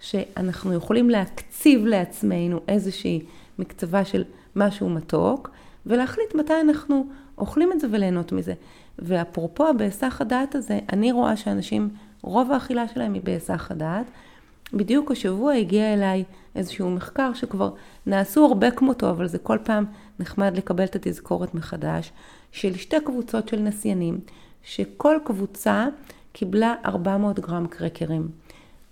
[0.00, 3.22] שאנחנו יכולים להקציב לעצמנו איזושהי
[3.58, 4.24] מקצבה של
[4.56, 5.50] משהו מתוק,
[5.86, 7.06] ולהחליט מתי אנחנו
[7.38, 8.54] אוכלים את זה וליהנות מזה.
[8.98, 11.88] ואפרופו בהיסח הדעת הזה, אני רואה שאנשים,
[12.22, 14.06] רוב האכילה שלהם היא בהיסח הדעת.
[14.72, 16.24] בדיוק השבוע הגיע אליי
[16.56, 17.70] איזשהו מחקר שכבר
[18.06, 19.84] נעשו הרבה כמותו, אבל זה כל פעם
[20.18, 22.12] נחמד לקבל את התזכורת מחדש,
[22.52, 24.20] של שתי קבוצות של נסיינים,
[24.62, 25.86] שכל קבוצה
[26.32, 28.28] קיבלה 400 גרם קרקרים.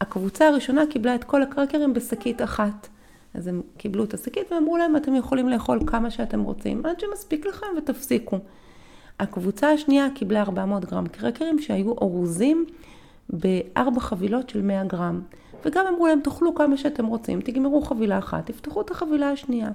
[0.01, 2.88] הקבוצה הראשונה קיבלה את כל הקרקרים בשקית אחת.
[3.35, 7.46] אז הם קיבלו את השקית ואמרו להם, אתם יכולים לאכול כמה שאתם רוצים, עד שמספיק
[7.46, 8.38] לכם ותפסיקו.
[9.20, 12.66] הקבוצה השנייה קיבלה 400 גרם קרקרים שהיו אורוזים
[13.31, 15.20] בארבע חבילות של 100 גרם.
[15.64, 19.70] וגם אמרו להם, תאכלו כמה שאתם רוצים, תגמרו חבילה אחת, תפתחו את החבילה השנייה.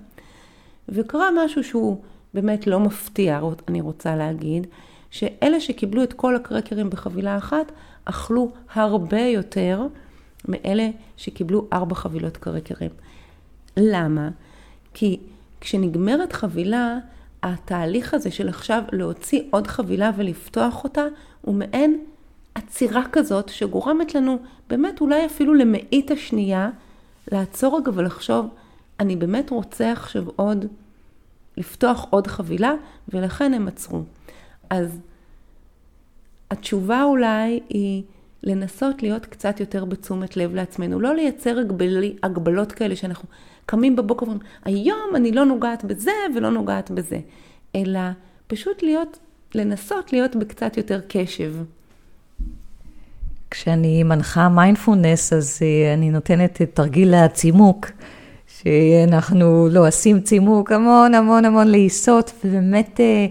[0.89, 2.01] וקרה משהו שהוא
[2.33, 4.67] באמת לא מפתיע, אני רוצה להגיד,
[5.11, 7.71] שאלה שקיבלו את כל הקרקרים בחבילה אחת,
[8.05, 9.87] אכלו הרבה יותר
[10.47, 12.91] מאלה שקיבלו ארבע חבילות קרקרים.
[13.77, 14.29] למה?
[14.93, 15.19] כי
[15.61, 16.97] כשנגמרת חבילה,
[17.43, 21.03] התהליך הזה של עכשיו להוציא עוד חבילה ולפתוח אותה,
[21.41, 22.03] הוא מעין
[22.57, 24.37] עצירה כזאת שגורמת לנו
[24.69, 26.69] באמת אולי אפילו למאית השנייה
[27.31, 28.45] לעצור רגע ולחשוב,
[28.99, 30.65] אני באמת רוצה עכשיו עוד,
[31.57, 32.73] לפתוח עוד חבילה,
[33.13, 34.01] ולכן הם עצרו.
[34.69, 34.99] אז
[36.51, 38.03] התשובה אולי היא
[38.43, 43.29] לנסות להיות קצת יותר בתשומת לב לעצמנו, לא לייצר הגבלי, הגבלות כאלה שאנחנו
[43.65, 47.19] קמים בבוקר ואומרים, היום אני לא נוגעת בזה ולא נוגעת בזה,
[47.75, 47.99] אלא
[48.47, 49.19] פשוט להיות,
[49.55, 51.53] לנסות להיות בקצת יותר קשב.
[53.51, 57.91] כשאני מנחה מיינדפולנס, אז אה, אני נותנת את תרגיל הצימוק,
[58.47, 63.25] שאנחנו לא עושים צימוק המון המון המון לעיסות, ובאמת אה,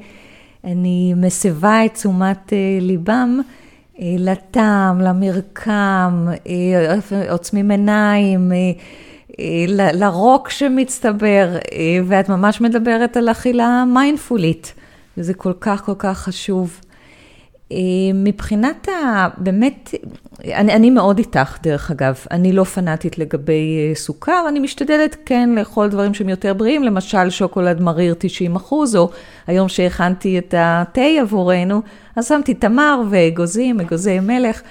[0.64, 3.40] אני מסבה את תשומת אה, ליבם
[3.98, 6.29] לטעם, למרקם,
[7.31, 8.52] עוצמים עיניים.
[9.94, 11.57] לרוק שמצטבר,
[12.07, 14.74] ואת ממש מדברת על אכילה מיינדפולית,
[15.18, 16.81] וזה כל כך כל כך חשוב.
[18.14, 19.29] מבחינת ה...
[19.38, 19.94] באמת,
[20.44, 25.88] אני, אני מאוד איתך דרך אגב, אני לא פנאטית לגבי סוכר, אני משתדלת כן לאכול
[25.88, 29.11] דברים שהם יותר בריאים, למשל שוקולד מריר 90 אחוז, או
[29.46, 31.83] היום שהכנתי את התה עבורנו,
[32.16, 34.62] אז שמתי תמר ואגוזים, אגוזי מלך.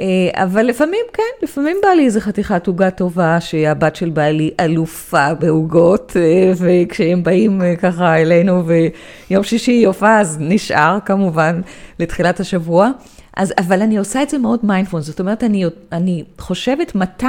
[0.00, 0.04] אה,
[0.44, 6.16] אבל לפעמים, כן, לפעמים בא לי איזה חתיכת עוגה טובה, שהבת של בעלי אלופה בעוגות,
[6.16, 11.60] אה, וכשהם באים אה, ככה אלינו ויום שישי היא הופעה, אז נשאר כמובן
[11.98, 12.90] לתחילת השבוע.
[13.36, 17.26] אז, אבל אני עושה את זה מאוד מיינדפון, זאת אומרת, אני, אני חושבת מתי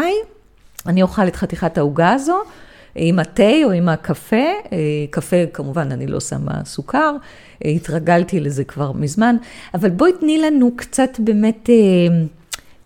[0.85, 2.37] אני אוכל את חתיכת העוגה הזו,
[2.95, 4.45] עם התה או עם הקפה,
[5.09, 7.15] קפה כמובן אני לא שמה סוכר,
[7.65, 9.35] התרגלתי לזה כבר מזמן,
[9.73, 11.69] אבל בואי תני לנו קצת באמת...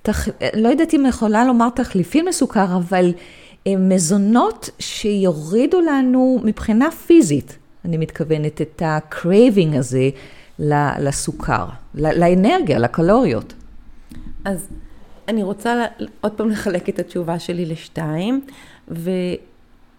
[0.07, 0.27] תח...
[0.53, 3.13] לא יודעת אם יכולה לומר תחליפים לסוכר, אבל
[3.67, 10.09] אה, מזונות שיורידו לנו מבחינה פיזית, אני מתכוונת, את ה craving הזה
[10.99, 11.65] לסוכר,
[11.95, 13.53] לאנרגיה, לקלוריות.
[14.45, 14.67] אז
[15.27, 15.85] אני רוצה
[16.21, 18.41] עוד פעם לחלק את התשובה שלי לשתיים,
[18.89, 19.11] ו...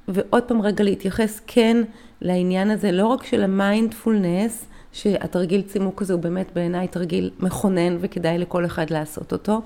[0.08, 1.76] ועוד פעם רגע להתייחס כן
[2.20, 8.38] לעניין הזה, לא רק של המיינדפולנס, שתרגיל צימוק הזה הוא באמת בעיניי תרגיל מכונן וכדאי
[8.38, 9.62] לכל אחד לעשות אותו,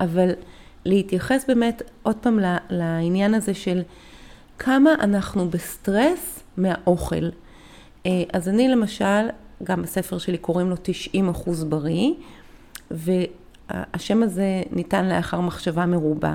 [0.00, 0.30] אבל
[0.84, 2.38] להתייחס באמת עוד פעם
[2.70, 3.82] לעניין הזה של
[4.58, 7.28] כמה אנחנו בסטרס מהאוכל.
[8.06, 9.28] אה, אז אני למשל,
[9.62, 12.10] גם בספר שלי קוראים לו 90 אחוז בריא,
[12.90, 16.34] והשם הזה ניתן לאחר מחשבה מרובה.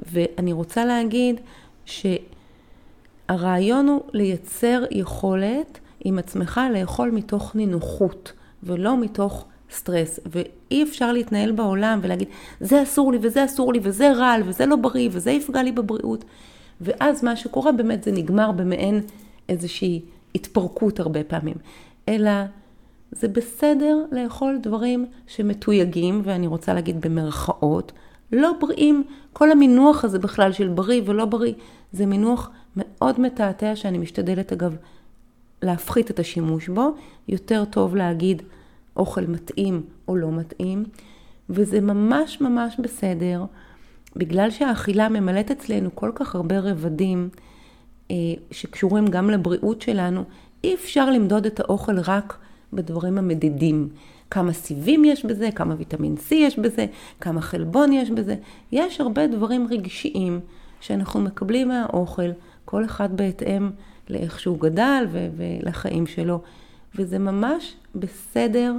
[0.00, 1.40] ואני רוצה להגיד
[3.28, 10.20] שהרעיון הוא לייצר יכולת עם עצמך לאכול מתוך נינוחות, ולא מתוך סטרס.
[10.26, 12.28] ואי אפשר להתנהל בעולם ולהגיד,
[12.60, 15.72] זה אסור לי וזה אסור לי וזה רע לי וזה לא בריא וזה יפגע לי
[15.72, 16.24] בבריאות.
[16.80, 19.00] ואז מה שקורה באמת זה נגמר במעין
[19.48, 20.00] איזושהי
[20.34, 21.56] התפרקות הרבה פעמים.
[22.08, 22.30] אלא
[23.12, 27.92] זה בסדר לאכול דברים שמתויגים, ואני רוצה להגיד במרכאות,
[28.32, 29.04] לא בריאים.
[29.32, 31.52] כל המינוח הזה בכלל של בריא ולא בריא,
[31.92, 34.76] זה מינוח מאוד מתעתע שאני משתדלת אגב
[35.62, 36.94] להפחית את השימוש בו.
[37.28, 38.42] יותר טוב להגיד
[38.96, 40.84] אוכל מתאים או לא מתאים,
[41.50, 43.44] וזה ממש ממש בסדר,
[44.16, 47.28] בגלל שהאכילה ממלאת אצלנו כל כך הרבה רבדים
[48.10, 48.16] אה,
[48.50, 50.24] שקשורים גם לבריאות שלנו,
[50.64, 52.38] אי אפשר למדוד את האוכל רק
[52.72, 53.88] בדברים המדידים.
[54.30, 56.86] כמה סיבים יש בזה, כמה ויטמין C יש בזה,
[57.20, 58.36] כמה חלבון יש בזה.
[58.72, 60.40] יש הרבה דברים רגשיים
[60.80, 62.30] שאנחנו מקבלים מהאוכל,
[62.64, 63.70] כל אחד בהתאם
[64.10, 66.40] לאיך שהוא גדל ולחיים שלו.
[66.94, 68.74] וזה ממש בסדר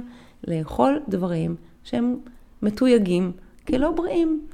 [0.46, 2.16] לאכול דברים שהם
[2.62, 3.32] מתויגים
[3.66, 4.46] כלא בריאים.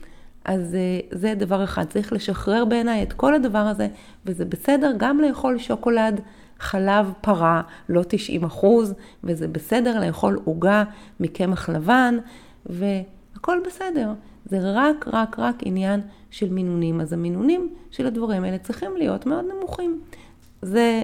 [0.44, 3.88] אז אה, זה דבר אחד, צריך לשחרר בעיניי את כל הדבר הזה,
[4.26, 6.20] וזה בסדר גם לאכול שוקולד
[6.58, 8.94] חלב פרה, לא 90 אחוז,
[9.24, 10.84] וזה בסדר לאכול עוגה
[11.20, 12.18] מקמח לבן,
[12.66, 14.12] והכל בסדר.
[14.44, 17.00] זה רק, רק, רק עניין של מינונים.
[17.00, 20.00] אז המינונים של הדברים האלה צריכים להיות מאוד נמוכים.
[20.62, 21.02] זה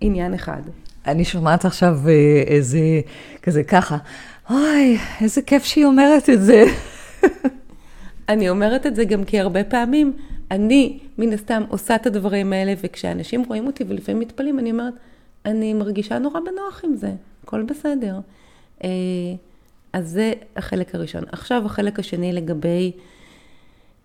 [0.00, 0.62] עניין אחד.
[1.06, 2.78] אני שומעת עכשיו אה, איזה,
[3.42, 3.96] כזה ככה,
[4.50, 6.64] אוי, איזה כיף שהיא אומרת את זה.
[8.28, 10.12] אני אומרת את זה גם כי הרבה פעמים
[10.50, 14.94] אני, מן הסתם, עושה את הדברים האלה, וכשאנשים רואים אותי ולפעמים מתפלאים, אני אומרת,
[15.44, 17.12] אני מרגישה נורא בנוח עם זה,
[17.44, 18.20] הכל בסדר.
[18.84, 18.88] אה,
[19.92, 21.24] אז זה החלק הראשון.
[21.32, 22.92] עכשיו החלק השני לגבי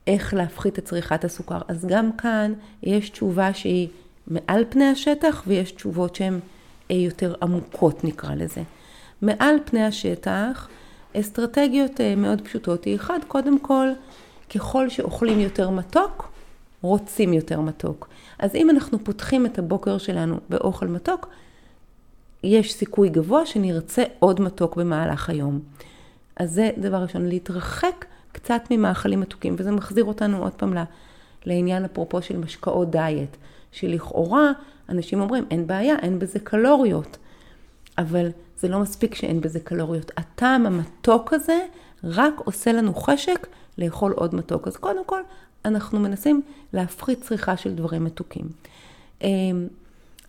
[0.08, 1.60] איך להפחית את צריכת הסוכר.
[1.68, 2.54] אז גם כאן
[2.84, 3.88] יש תשובה שהיא
[4.28, 6.40] מעל פני השטח, ויש תשובות שהן
[6.90, 8.62] יותר עמוקות נקרא לזה.
[9.22, 10.68] מעל פני השטח,
[11.20, 13.88] אסטרטגיות אה, מאוד פשוטות היא אחד, קודם כל,
[14.56, 16.32] ככל שאוכלים יותר מתוק,
[16.82, 18.10] רוצים יותר מתוק.
[18.40, 21.28] אז אם אנחנו פותחים את הבוקר שלנו באוכל מתוק,
[22.44, 25.60] יש סיכוי גבוה שנרצה עוד מתוק במהלך היום.
[26.38, 30.74] אז זה דבר ראשון, להתרחק קצת ממאכלים מתוקים, וזה מחזיר אותנו עוד פעם
[31.46, 33.38] לעניין אפרופו של משקאות דיאט,
[33.76, 34.52] שלכאורה
[34.90, 37.18] אנשים אומרים, אין בעיה, אין בזה קלוריות,
[37.98, 40.12] אבל זה לא מספיק שאין בזה קלוריות.
[40.18, 41.66] הטעם המתוק הזה
[42.04, 44.68] רק עושה לנו חשק לאכול עוד מתוק.
[44.68, 45.22] אז קודם כל,
[45.66, 46.42] אנחנו מנסים
[46.74, 48.46] להפחית צריכה של דברים מתוקים.
[49.22, 49.68] אמ,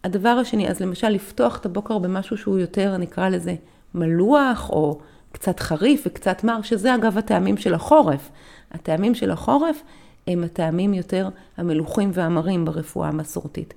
[0.04, 3.54] הדבר השני, אז למשל לפתוח את הבוקר במשהו שהוא יותר, נקרא לזה
[3.94, 5.00] מלוח, או
[5.32, 8.30] קצת חריף וקצת מר, שזה אגב הטעמים של החורף.
[8.72, 9.82] הטעמים של החורף
[10.26, 13.74] הם הטעמים יותר המלוכים והמרים ברפואה המסורתית.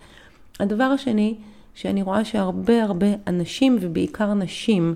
[0.60, 1.38] הדבר השני,
[1.74, 4.96] שאני רואה שהרבה הרבה אנשים, ובעיקר נשים,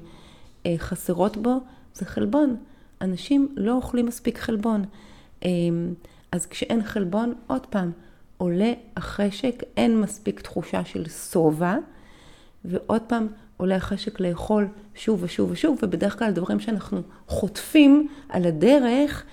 [0.66, 1.60] אה, חסרות בו,
[1.94, 2.56] זה חלבון.
[3.02, 4.86] אנשים לא אוכלים מספיק חלבון.
[5.46, 5.94] אמ,
[6.32, 7.92] אז כשאין חלבון, עוד פעם,
[8.38, 11.76] עולה החשק, אין מספיק תחושה של שובע,
[12.66, 19.24] ועוד פעם עולה החשק לאכול שוב ושוב ושוב, ובדרך כלל דברים שאנחנו חוטפים על הדרך,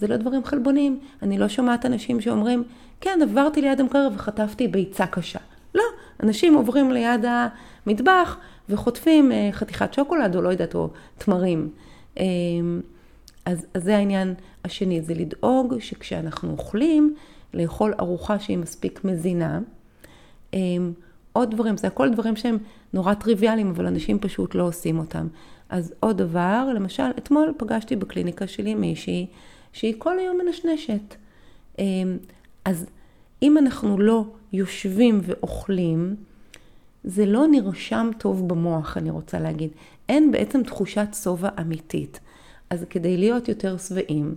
[0.00, 0.98] זה לא דברים חלבוניים.
[1.22, 2.64] אני לא שומעת אנשים שאומרים,
[3.00, 5.38] כן, עברתי ליד המקרר וחטפתי ביצה קשה.
[5.74, 5.84] לא,
[6.22, 7.24] אנשים עוברים ליד
[7.86, 8.36] המטבח
[8.68, 11.70] וחוטפים אה, חתיכת שוקולד או לא יודעת, או תמרים.
[12.16, 12.80] אמ,
[13.44, 14.34] אז, אז זה העניין
[14.64, 17.14] השני, זה לדאוג שכשאנחנו אוכלים,
[17.54, 19.60] לאכול ארוחה שהיא מספיק מזינה.
[20.54, 20.92] אמ,
[21.32, 22.58] עוד דברים, זה הכל דברים שהם
[22.92, 25.26] נורא טריוויאליים, אבל אנשים פשוט לא עושים אותם.
[25.68, 29.26] אז עוד דבר, למשל, אתמול פגשתי בקליניקה שלי מישהי
[29.72, 31.14] שהיא כל היום מנשנשת.
[31.78, 32.18] אמ,
[32.64, 32.86] אז
[33.42, 36.16] אם אנחנו לא יושבים ואוכלים,
[37.04, 39.70] זה לא נרשם טוב במוח, אני רוצה להגיד.
[40.08, 42.20] אין בעצם תחושת שובע אמיתית.
[42.70, 44.34] אז כדי להיות יותר שבעים,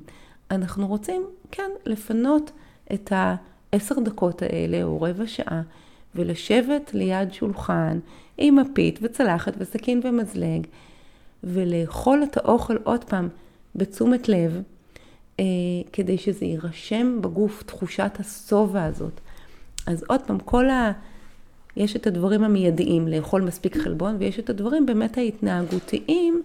[0.51, 2.51] אנחנו רוצים, כן, לפנות
[2.93, 5.61] את העשר דקות האלה או רבע שעה
[6.15, 7.99] ולשבת ליד שולחן
[8.37, 10.67] עם מפית וצלחת וסכין ומזלג
[11.43, 13.29] ולאכול את האוכל עוד פעם
[13.75, 14.61] בתשומת לב,
[15.39, 15.45] אה,
[15.93, 19.21] כדי שזה יירשם בגוף תחושת השובע הזאת.
[19.87, 20.65] אז עוד פעם, כל
[21.77, 26.43] יש את הדברים המיידיים, לאכול מספיק חלבון, ויש את הדברים באמת ההתנהגותיים,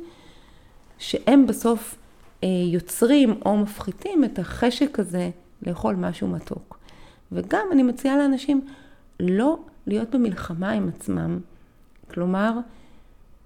[0.98, 1.96] שהם בסוף
[2.44, 5.30] אה, יוצרים או מפחיתים את החשק הזה
[5.66, 6.78] לאכול משהו מתוק.
[7.32, 8.60] וגם אני מציעה לאנשים
[9.20, 11.38] לא להיות במלחמה עם עצמם.
[12.10, 12.52] כלומר,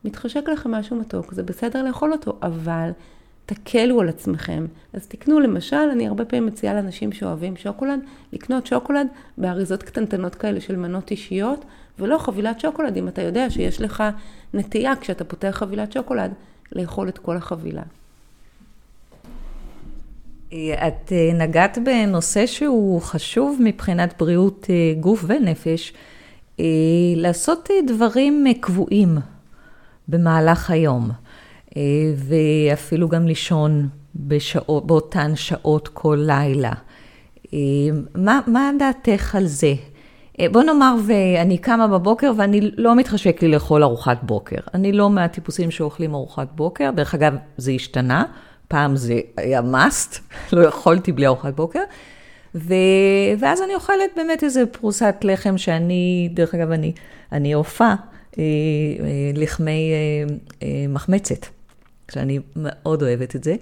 [0.04, 2.90] מתחשק לכם משהו מתוק, זה בסדר לאכול אותו, אבל
[3.46, 4.66] תקלו על עצמכם.
[4.92, 8.00] אז תקנו למשל, אני הרבה פעמים מציעה לאנשים שאוהבים שוקולד,
[8.32, 9.06] לקנות שוקולד
[9.38, 11.64] באריזות קטנטנות כאלה של מנות אישיות,
[11.98, 14.04] ולא חבילת שוקולד, אם אתה יודע שיש לך
[14.54, 16.32] נטייה כשאתה פותח חבילת שוקולד,
[16.72, 17.82] לאכול את כל החבילה.
[20.86, 25.92] את אה, נגעת בנושא שהוא חשוב מבחינת בריאות אה, גוף ונפש,
[26.60, 26.64] אה,
[27.16, 29.18] לעשות דברים קבועים
[30.08, 31.10] במהלך היום,
[32.16, 36.72] ואפילו גם לישון בשעות, באותן שעות כל לילה.
[38.14, 39.74] מה, מה דעתך על זה?
[40.52, 44.56] בוא נאמר ואני קמה בבוקר ואני לא מתחשק לי לאכול ארוחת בוקר.
[44.74, 48.24] אני לא מהטיפוסים שאוכלים ארוחת בוקר, דרך אגב, זה השתנה.
[48.72, 50.18] פעם זה היה must,
[50.52, 51.80] לא יכולתי בלי ארוחת בוקר.
[52.54, 52.74] ו...
[53.38, 56.92] ואז אני אוכלת באמת איזה פרוסת לחם שאני, דרך אגב, אני,
[57.32, 57.94] אני אופה אה,
[58.38, 58.44] אה,
[59.34, 61.46] לחמי אה, אה, מחמצת,
[62.12, 63.56] שאני מאוד אוהבת את זה.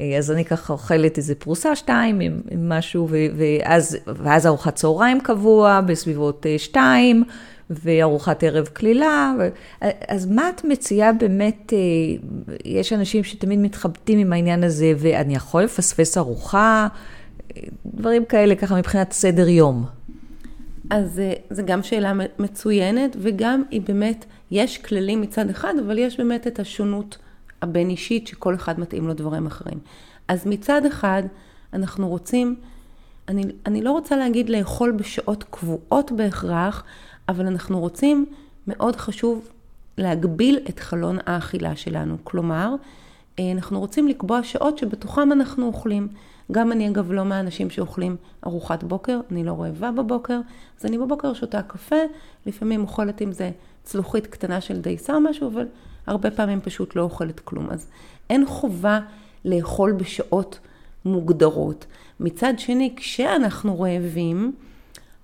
[0.00, 4.74] אה, אז אני ככה אוכלת איזה פרוסה שתיים עם, עם משהו, ו, ואז, ואז ארוחת
[4.74, 7.24] צהריים קבוע בסביבות אה, שתיים,
[7.70, 9.32] וארוחת ערב קלילה.
[10.08, 11.78] אז מה את מציעה באמת, אה,
[12.64, 16.88] יש אנשים שתמיד מתחבטים עם העניין הזה, ואני יכול לפספס ארוחה,
[17.86, 19.86] דברים כאלה ככה מבחינת סדר יום.
[20.90, 26.18] אז אה, זו גם שאלה מצוינת, וגם היא באמת, יש כללים מצד אחד, אבל יש
[26.18, 27.18] באמת את השונות
[27.62, 29.78] הבין אישית, שכל אחד מתאים לו דברים אחרים.
[30.28, 31.22] אז מצד אחד,
[31.72, 32.56] אנחנו רוצים,
[33.28, 36.84] אני, אני לא רוצה להגיד לאכול בשעות קבועות בהכרח,
[37.28, 38.26] אבל אנחנו רוצים,
[38.66, 39.48] מאוד חשוב
[39.98, 42.16] להגביל את חלון האכילה שלנו.
[42.24, 42.74] כלומר,
[43.38, 46.08] אה, אנחנו רוצים לקבוע שעות שבתוכם אנחנו אוכלים.
[46.52, 48.16] גם אני אגב לא מהאנשים שאוכלים
[48.46, 50.40] ארוחת בוקר, אני לא רעבה בבוקר,
[50.80, 51.96] אז אני בבוקר שותה קפה,
[52.46, 53.50] לפעמים אוכלת עם זה
[53.82, 55.66] צלוחית קטנה של דייסה או משהו, אבל
[56.08, 57.70] הרבה פעמים פשוט לא אוכלת כלום.
[57.70, 57.86] אז
[58.30, 59.00] אין חובה
[59.44, 60.58] לאכול בשעות
[61.04, 61.86] מוגדרות.
[62.20, 64.52] מצד שני, כשאנחנו רעבים,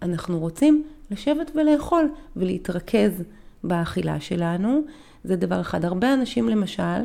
[0.02, 3.22] אנחנו רוצים לשבת ולאכול ולהתרכז
[3.64, 4.82] באכילה שלנו.
[5.24, 5.84] זה דבר אחד.
[5.84, 7.02] הרבה אנשים למשל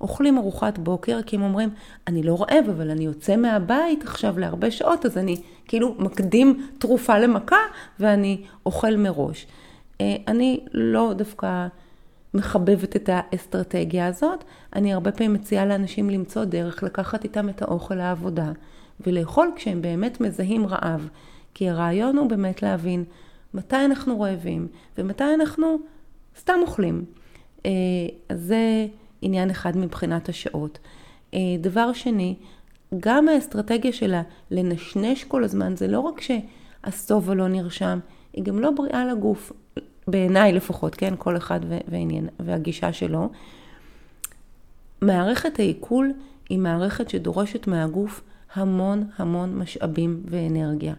[0.00, 1.70] אוכלים ארוחת בוקר כי הם אומרים,
[2.06, 5.36] אני לא רעב, אבל אני יוצא מהבית עכשיו להרבה שעות, אז אני
[5.68, 7.56] כאילו מקדים תרופה למכה
[8.00, 9.46] ואני אוכל מראש.
[10.00, 11.66] אה, אני לא דווקא
[12.34, 14.44] מחבבת את האסטרטגיה הזאת.
[14.76, 18.52] אני הרבה פעמים מציעה לאנשים למצוא דרך לקחת איתם את האוכל לעבודה
[19.00, 21.08] ולאכול כשהם באמת מזהים רעב.
[21.54, 23.04] כי הרעיון הוא באמת להבין
[23.54, 24.68] מתי אנחנו רעבים
[24.98, 25.78] ומתי אנחנו
[26.38, 27.04] סתם אוכלים.
[27.66, 27.70] אה,
[28.28, 28.86] אז זה
[29.22, 30.78] עניין אחד מבחינת השעות.
[31.34, 32.34] אה, דבר שני,
[33.00, 37.98] גם האסטרטגיה שלה לנשנש כל הזמן, זה לא רק שהשובע לא נרשם,
[38.32, 39.52] היא גם לא בריאה לגוף,
[40.06, 41.14] בעיניי לפחות, כן?
[41.18, 43.28] כל אחד ועניין, והגישה שלו.
[45.02, 46.12] מערכת העיכול
[46.48, 48.20] היא מערכת שדורשת מהגוף
[48.54, 50.94] המון המון משאבים ואנרגיה.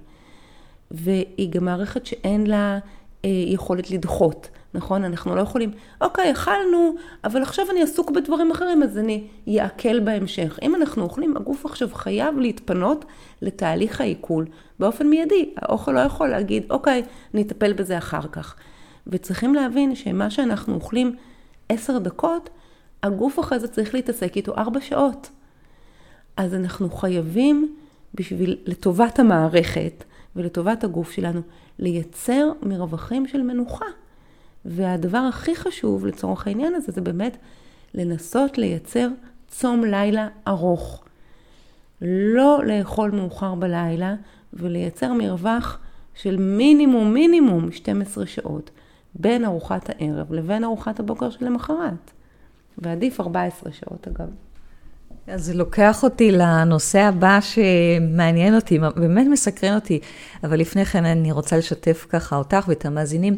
[0.91, 2.79] והיא גם מערכת שאין לה
[3.25, 5.03] אה, יכולת לדחות, נכון?
[5.03, 9.27] אנחנו לא יכולים, אוקיי, אכלנו, אבל עכשיו אני עסוק בדברים אחרים, אז אני
[9.59, 10.59] אעכל בהמשך.
[10.61, 13.05] אם אנחנו אוכלים, הגוף עכשיו חייב להתפנות
[13.41, 14.45] לתהליך העיכול
[14.79, 15.53] באופן מיידי.
[15.57, 18.55] האוכל לא יכול להגיד, אוקיי, אני אטפל בזה אחר כך.
[19.07, 21.15] וצריכים להבין שמה שאנחנו אוכלים
[21.69, 22.49] עשר דקות,
[23.03, 25.29] הגוף אחרי זה צריך להתעסק איתו ארבע שעות.
[26.37, 27.75] אז אנחנו חייבים,
[28.13, 30.03] בשביל, לטובת המערכת,
[30.35, 31.41] ולטובת הגוף שלנו,
[31.79, 33.85] לייצר מרווחים של מנוחה.
[34.65, 37.37] והדבר הכי חשוב לצורך העניין הזה זה באמת
[37.93, 39.07] לנסות לייצר
[39.47, 41.03] צום לילה ארוך.
[42.01, 44.15] לא לאכול מאוחר בלילה
[44.53, 45.79] ולייצר מרווח
[46.15, 48.71] של מינימום מינימום 12 שעות
[49.15, 52.11] בין ארוחת הערב לבין ארוחת הבוקר שלמחרת.
[52.77, 54.27] ועדיף 14 שעות אגב.
[55.27, 59.99] אז זה לוקח אותי לנושא הבא שמעניין אותי, באמת מסקרן אותי,
[60.43, 63.37] אבל לפני כן אני רוצה לשתף ככה אותך ואת המאזינים.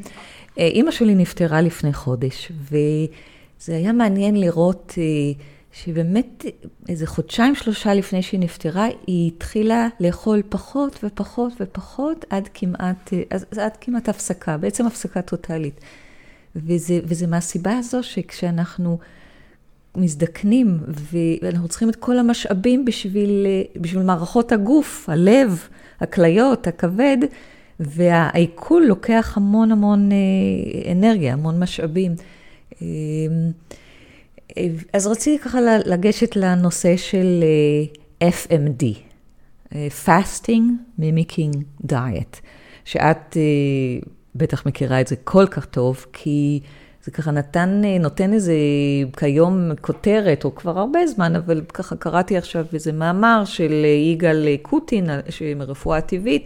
[0.59, 5.03] אה, אימא שלי נפטרה לפני חודש, וזה היה מעניין לראות אה,
[5.83, 6.45] שבאמת
[6.89, 13.65] איזה חודשיים שלושה לפני שהיא נפטרה, היא התחילה לאכול פחות ופחות ופחות עד כמעט, אה,
[13.65, 15.79] עד כמעט הפסקה, בעצם הפסקה טוטאלית.
[16.55, 18.97] וזה, וזה מהסיבה הזו שכשאנחנו...
[19.97, 25.67] מזדקנים, ואנחנו צריכים את כל המשאבים בשביל, בשביל מערכות הגוף, הלב,
[25.99, 27.17] הכליות, הכבד,
[27.79, 30.09] והעיכול לוקח המון המון
[30.91, 32.15] אנרגיה, המון משאבים.
[34.93, 37.43] אז רציתי ככה לגשת לנושא של
[38.23, 38.83] FMD,
[40.05, 42.39] Fasting Mimicking Diet,
[42.85, 43.37] שאת
[44.35, 46.59] בטח מכירה את זה כל כך טוב, כי
[47.03, 48.53] זה ככה נתן, נותן איזה
[49.17, 55.09] כיום כותרת, או כבר הרבה זמן, אבל ככה קראתי עכשיו איזה מאמר של יגאל קוטין,
[55.55, 56.45] מרפואה טבעית,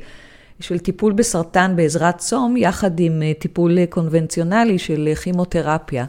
[0.59, 6.05] של טיפול בסרטן בעזרת צום, יחד עם טיפול קונבנציונלי של כימותרפיה,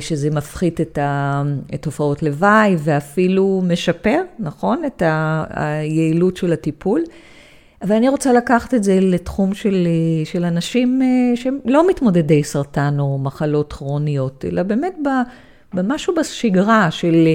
[0.00, 4.82] שזה מפחית את התופעות לוואי ואפילו משפר, נכון?
[4.86, 5.02] את
[5.50, 7.02] היעילות של הטיפול.
[7.82, 9.88] אבל אני רוצה לקחת את זה לתחום של,
[10.24, 11.02] של אנשים
[11.34, 14.94] שהם לא מתמודדי סרטן או מחלות כרוניות, אלא באמת
[15.74, 17.28] במשהו בשגרה של,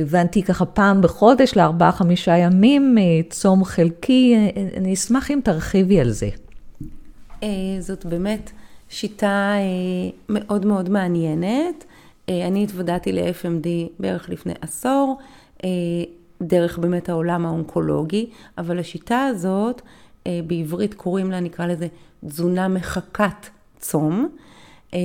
[0.00, 2.96] הבנתי ככה פעם בחודש לארבעה, חמישה ימים,
[3.30, 4.36] צום חלקי,
[4.76, 6.28] אני אשמח אם תרחיבי על זה.
[7.80, 8.50] זאת באמת
[8.88, 9.52] שיטה
[10.28, 11.84] מאוד מאוד מעניינת.
[12.28, 13.66] אני התוודעתי ל-FMD
[13.98, 15.18] בערך לפני עשור.
[16.42, 19.82] דרך באמת העולם האונקולוגי, אבל השיטה הזאת,
[20.26, 21.86] אה, בעברית קוראים לה, נקרא לזה,
[22.26, 23.46] תזונה מחכת
[23.78, 24.28] צום.
[24.94, 24.98] אה,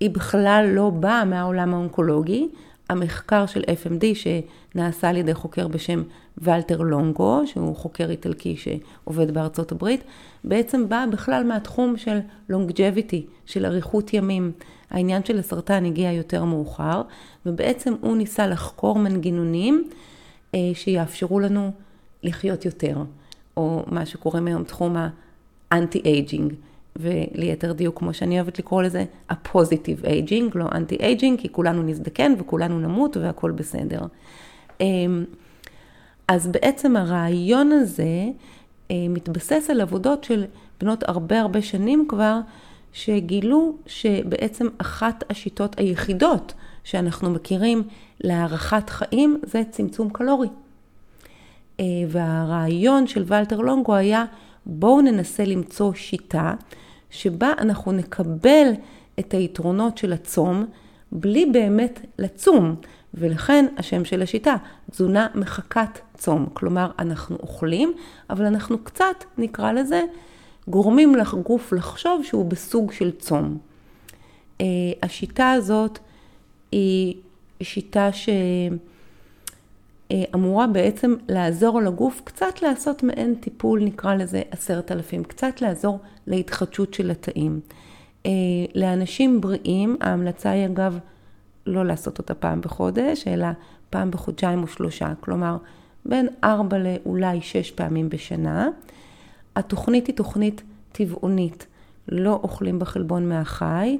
[0.00, 2.48] היא בכלל לא באה מהעולם האונקולוגי.
[2.88, 6.02] המחקר של FMD שנעשה על ידי חוקר בשם
[6.38, 10.04] ולטר לונגו, שהוא חוקר איטלקי שעובד בארצות הברית,
[10.46, 12.18] בעצם בא בכלל מהתחום של
[12.48, 14.52] longevity, של אריכות ימים.
[14.90, 17.02] העניין של הסרטן הגיע יותר מאוחר,
[17.46, 19.88] ובעצם הוא ניסה לחקור מנגנונים
[20.54, 21.70] אה, שיאפשרו לנו
[22.22, 22.96] לחיות יותר,
[23.56, 24.96] או מה שקוראים היום תחום
[25.70, 26.52] ה anti-aging,
[26.96, 32.32] וליתר דיוק, כמו שאני אוהבת לקרוא לזה, ה positive aging, לא anti-aging, כי כולנו נזדקן
[32.38, 34.00] וכולנו נמות והכל בסדר.
[34.80, 35.24] אמ,
[36.28, 38.30] אז בעצם הרעיון הזה אה,
[38.90, 40.44] מתבסס על עבודות של
[40.80, 42.38] בנות הרבה הרבה שנים כבר,
[42.92, 47.82] שגילו שבעצם אחת השיטות היחידות שאנחנו מכירים
[48.20, 50.48] להארכת חיים זה צמצום קלורי.
[51.80, 54.24] אה, והרעיון של ולטר לונגו היה
[54.66, 56.54] בואו ננסה למצוא שיטה
[57.10, 58.68] שבה אנחנו נקבל
[59.18, 60.66] את היתרונות של הצום
[61.12, 62.76] בלי באמת לצום.
[63.16, 64.56] ולכן השם של השיטה,
[64.90, 66.46] תזונה מחכת צום.
[66.52, 67.92] כלומר, אנחנו אוכלים,
[68.30, 70.02] אבל אנחנו קצת, נקרא לזה,
[70.68, 73.58] גורמים לגוף לחשוב שהוא בסוג של צום.
[74.60, 74.66] אה,
[75.02, 75.98] השיטה הזאת
[76.72, 77.14] היא
[77.62, 78.10] שיטה
[80.12, 86.94] שאמורה בעצם לעזור לגוף קצת לעשות מעין טיפול, נקרא לזה עשרת אלפים, קצת לעזור להתחדשות
[86.94, 87.60] של התאים.
[88.26, 88.30] אה,
[88.74, 90.98] לאנשים בריאים, ההמלצה היא אגב
[91.66, 93.46] לא לעשות אותה פעם בחודש, אלא
[93.90, 95.56] פעם בחודשיים או שלושה, כלומר
[96.04, 98.68] בין ארבע לאולי שש פעמים בשנה.
[99.56, 100.62] התוכנית היא תוכנית
[100.92, 101.66] טבעונית,
[102.08, 103.98] לא אוכלים בחלבון מהחי,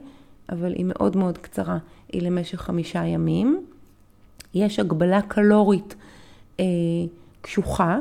[0.48, 1.78] אבל היא מאוד מאוד קצרה,
[2.12, 3.66] היא למשך חמישה ימים.
[4.54, 5.94] יש הגבלה קלורית
[6.60, 6.64] אה,
[7.40, 7.98] קשוחה,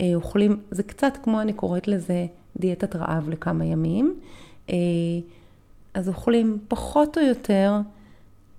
[0.00, 4.20] אה, אוכלים, זה קצת כמו אני קוראת לזה דיאטת רעב לכמה ימים.
[4.70, 4.76] אה,
[5.94, 7.72] אז אוכלים פחות או יותר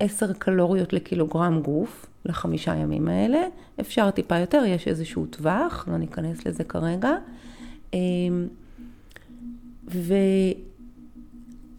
[0.02, 3.40] עשר קלוריות לקילוגרם גוף לחמישה ימים האלה.
[3.80, 7.12] אפשר טיפה יותר, יש איזשהו טווח, לא ניכנס לזה כרגע.
[7.94, 8.00] אה,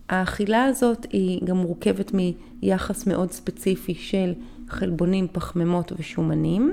[0.09, 4.35] והאכילה הזאת היא גם מורכבת מיחס מאוד ספציפי של
[4.69, 6.73] חלבונים, פחמימות ושומנים,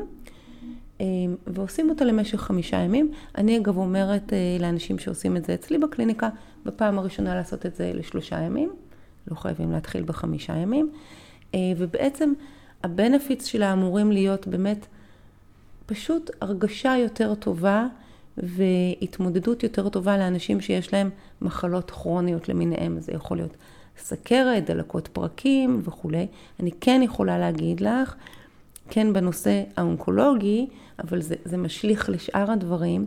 [1.01, 1.05] אה,
[1.47, 3.11] ועושים אותה למשך חמישה ימים.
[3.37, 6.29] אני אגב אומרת אה, לאנשים שעושים את זה אצלי בקליניקה,
[6.65, 8.71] בפעם הראשונה לעשות את זה לשלושה ימים,
[9.27, 10.91] לא חייבים להתחיל בחמישה ימים,
[11.55, 12.33] ובעצם
[12.83, 14.85] הבנפיטס שלה אמורים להיות באמת
[15.85, 17.87] פשוט הרגשה יותר טובה.
[18.43, 21.09] והתמודדות יותר טובה לאנשים שיש להם
[21.41, 22.99] מחלות כרוניות למיניהם.
[22.99, 23.57] זה יכול להיות
[23.97, 26.27] סכרת, דלקות פרקים וכולי.
[26.59, 28.15] אני כן יכולה להגיד לך,
[28.89, 30.67] כן בנושא האונקולוגי,
[30.99, 33.05] אבל זה, זה משליך לשאר הדברים,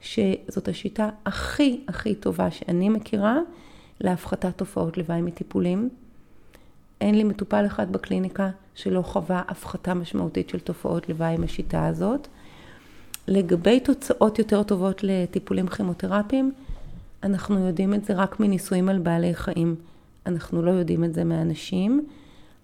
[0.00, 3.38] שזאת השיטה הכי הכי טובה שאני מכירה
[4.00, 5.88] להפחתת תופעות לוואי מטיפולים.
[7.00, 12.28] אין לי מטופל אחד בקליניקה שלא חווה הפחתה משמעותית של תופעות לוואי עם השיטה הזאת.
[13.28, 16.52] לגבי תוצאות יותר טובות לטיפולים כימותרפיים,
[17.22, 19.74] אנחנו יודעים את זה רק מניסויים על בעלי חיים.
[20.26, 22.06] אנחנו לא יודעים את זה מאנשים,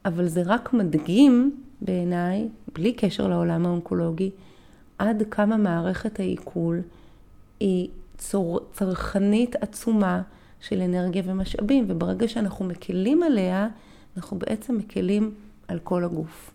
[0.04, 4.30] אבל זה רק מדגים בעיניי, בלי קשר לעולם האונקולוגי,
[4.98, 6.80] עד כמה מערכת העיכול
[7.60, 10.22] היא צור, צרכנית עצומה
[10.60, 13.68] של אנרגיה ומשאבים, וברגע שאנחנו מקלים עליה,
[14.16, 15.34] אנחנו בעצם מקלים
[15.68, 16.50] על כל הגוף.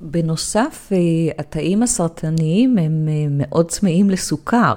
[0.00, 0.98] בנוסף, אה,
[1.38, 4.74] התאים הסרטניים הם אה, מאוד צמאים לסוכר,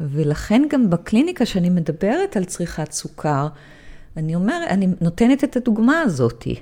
[0.00, 3.48] ולכן גם בקליניקה שאני מדברת על צריכת סוכר,
[4.16, 6.54] אני אומרת, אני נותנת את הדוגמה הזאתי.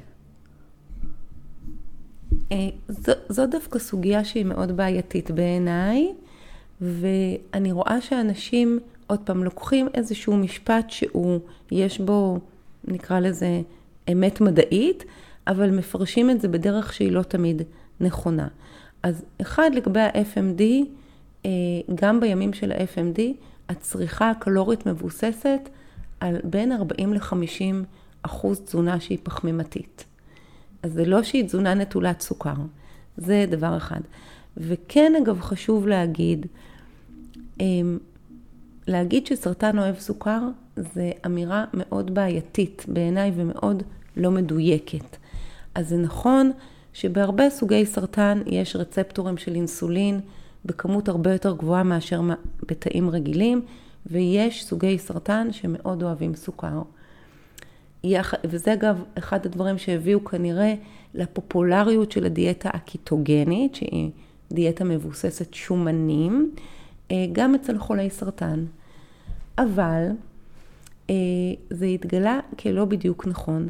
[2.52, 6.12] אה, זו, זו דווקא סוגיה שהיא מאוד בעייתית בעיניי,
[6.80, 12.38] ואני רואה שאנשים עוד פעם לוקחים איזשהו משפט שהוא, יש בו,
[12.84, 13.60] נקרא לזה,
[14.12, 15.04] אמת מדעית,
[15.46, 17.62] אבל מפרשים את זה בדרך שהיא לא תמיד
[18.00, 18.48] נכונה.
[19.02, 20.62] אז אחד, לגבי ה-FMD,
[21.44, 21.50] אה,
[21.94, 23.20] גם בימים של ה-FMD,
[23.68, 25.68] הצריכה הקלורית מבוססת
[26.20, 27.74] על בין 40 ל-50
[28.22, 30.04] אחוז תזונה שהיא פחמימתית.
[30.82, 32.54] אז זה לא שהיא תזונה נטולת סוכר,
[33.16, 34.00] זה דבר אחד.
[34.56, 36.46] וכן, אגב, חשוב להגיד,
[37.60, 37.98] אמ,
[38.86, 40.40] להגיד שסרטן אוהב סוכר,
[40.76, 43.82] זה אמירה מאוד בעייתית בעיניי ומאוד
[44.16, 45.16] לא מדויקת.
[45.74, 46.52] אז זה נכון
[46.92, 50.20] שבהרבה סוגי סרטן יש רצפטורים של אינסולין
[50.64, 52.20] בכמות הרבה יותר גבוהה מאשר
[52.62, 53.62] בתאים רגילים,
[54.06, 56.82] ויש סוגי סרטן שמאוד אוהבים סוכר.
[58.44, 60.74] וזה אגב אחד הדברים שהביאו כנראה
[61.14, 64.10] לפופולריות של הדיאטה הקיטוגנית, שהיא
[64.52, 66.54] דיאטה מבוססת שומנים,
[67.10, 68.64] אה, גם אצל חולי סרטן.
[69.58, 70.06] אבל
[71.10, 71.14] אה,
[71.70, 73.68] זה התגלה כלא בדיוק נכון.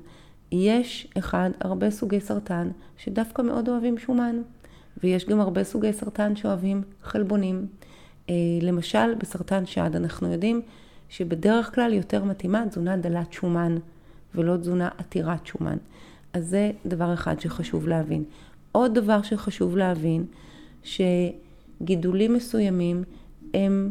[0.52, 4.36] יש אחד, הרבה סוגי סרטן שדווקא מאוד אוהבים שומן,
[5.02, 7.66] ויש גם הרבה סוגי סרטן שאוהבים חלבונים.
[8.30, 10.62] אה, למשל, בסרטן שד אנחנו יודעים
[11.08, 13.76] שבדרך כלל יותר מתאימה תזונה דלת שומן.
[14.34, 15.76] ולא תזונה עתירת שומן.
[16.32, 18.24] אז זה דבר אחד שחשוב להבין.
[18.72, 20.24] עוד דבר שחשוב להבין,
[20.82, 23.04] שגידולים מסוימים
[23.54, 23.90] הם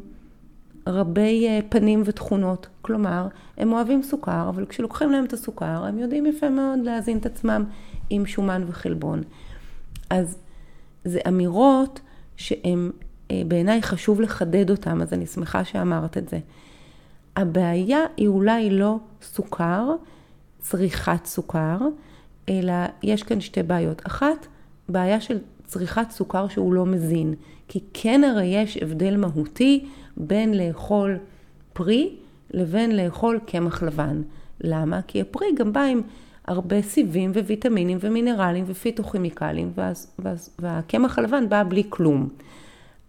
[0.89, 2.67] רבי אה, פנים ותכונות.
[2.81, 3.27] כלומר,
[3.57, 7.65] הם אוהבים סוכר, אבל כשלוקחים להם את הסוכר, הם יודעים יפה מאוד להזין את עצמם
[8.09, 9.23] עם שומן וחלבון.
[10.09, 10.37] אז
[11.05, 11.99] זה אמירות
[12.37, 12.91] שהן
[13.31, 16.39] אה, בעיניי חשוב לחדד אותן, אז אני שמחה שאמרת את זה.
[17.35, 19.89] הבעיה היא אולי לא סוכר,
[20.59, 21.77] צריכת סוכר,
[22.49, 22.73] אלא
[23.03, 24.01] יש כאן שתי בעיות.
[24.07, 24.47] אחת,
[24.89, 27.33] בעיה של צריכת סוכר שהוא לא מזין,
[27.67, 29.85] כי כן הרי יש הבדל מהותי
[30.19, 31.17] בין לאכול
[31.73, 32.15] פרי
[32.51, 34.21] לבין לאכול קמח לבן.
[34.61, 35.01] למה?
[35.01, 36.01] כי הפרי גם בא עם
[36.45, 39.73] הרבה סיבים וויטמינים ומינרלים ופיתוכימיקלים,
[40.59, 42.29] והקמח הלבן בא בלי כלום.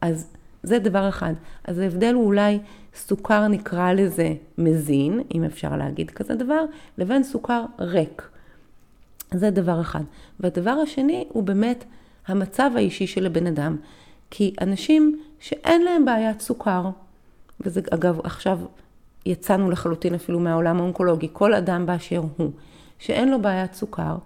[0.01, 0.27] אז
[0.63, 1.33] זה דבר אחד.
[1.65, 2.59] אז ההבדל הוא אולי
[2.95, 6.65] סוכר נקרא לזה מזין, אם אפשר להגיד כזה דבר,
[6.99, 8.29] לבין סוכר ריק.
[9.35, 10.03] זה דבר אחד.
[10.41, 11.85] והדבר השני הוא באמת
[12.27, 13.77] המצב האישי של הבן אדם.
[14.31, 16.91] כי אנשים שאין להם בעיית סוכר,
[17.61, 18.59] וזה אגב עכשיו
[19.27, 22.51] יצאנו לחלוטין אפילו מהעולם האונקולוגי, כל אדם באשר הוא,
[22.99, 24.17] שאין לו בעיית סוכר,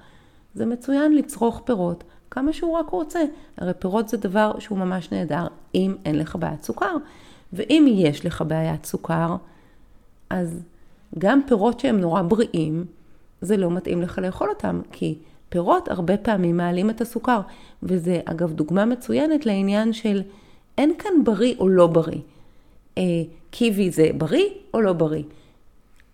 [0.55, 3.21] זה מצוין לצרוך פירות כמה שהוא רק רוצה.
[3.57, 6.97] הרי פירות זה דבר שהוא ממש נהדר, אם אין לך בעיית סוכר.
[7.53, 9.37] ואם יש לך בעיית סוכר,
[10.31, 10.63] אז
[11.19, 12.85] גם פירות שהם נורא בריאים,
[13.41, 17.41] זה לא מתאים לך לאכול אותם, כי פירות הרבה פעמים מעלים את הסוכר.
[17.83, 20.23] וזה אגב דוגמה מצוינת לעניין של
[20.79, 22.21] אין כאן בריא או לא בריא.
[22.99, 23.03] אה,
[23.51, 25.23] קיבי זה בריא או לא בריא.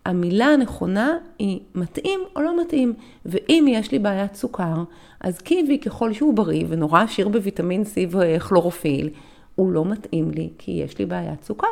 [0.05, 2.93] המילה הנכונה היא מתאים או לא מתאים.
[3.25, 4.83] ואם יש לי בעיית סוכר,
[5.19, 9.09] אז קיבי ככל שהוא בריא ונורא עשיר בוויטמין C וכלורופיל,
[9.55, 11.67] הוא לא מתאים לי כי יש לי בעיית סוכר.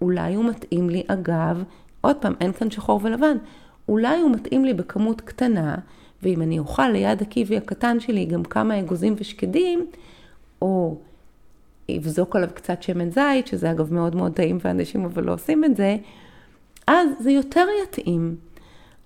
[0.00, 1.62] אולי הוא מתאים לי, אגב,
[2.00, 3.36] עוד פעם, אין כאן שחור ולבן,
[3.88, 5.74] אולי הוא מתאים לי בכמות קטנה,
[6.22, 9.86] ואם אני אוכל ליד הקיבי הקטן שלי גם כמה אגוזים ושקדים,
[10.62, 10.96] או
[11.90, 15.76] אבזוק עליו קצת שמן זית, שזה אגב מאוד מאוד טעים ואנשים אבל לא עושים את
[15.76, 15.96] זה,
[16.86, 18.36] אז זה יותר יתאים.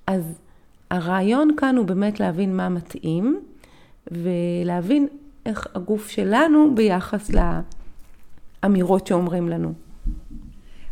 [0.07, 0.23] אז
[0.91, 3.41] הרעיון כאן הוא באמת להבין מה מתאים,
[4.11, 5.07] ולהבין
[5.47, 7.31] איך הגוף שלנו ביחס
[8.63, 9.73] לאמירות שאומרים לנו.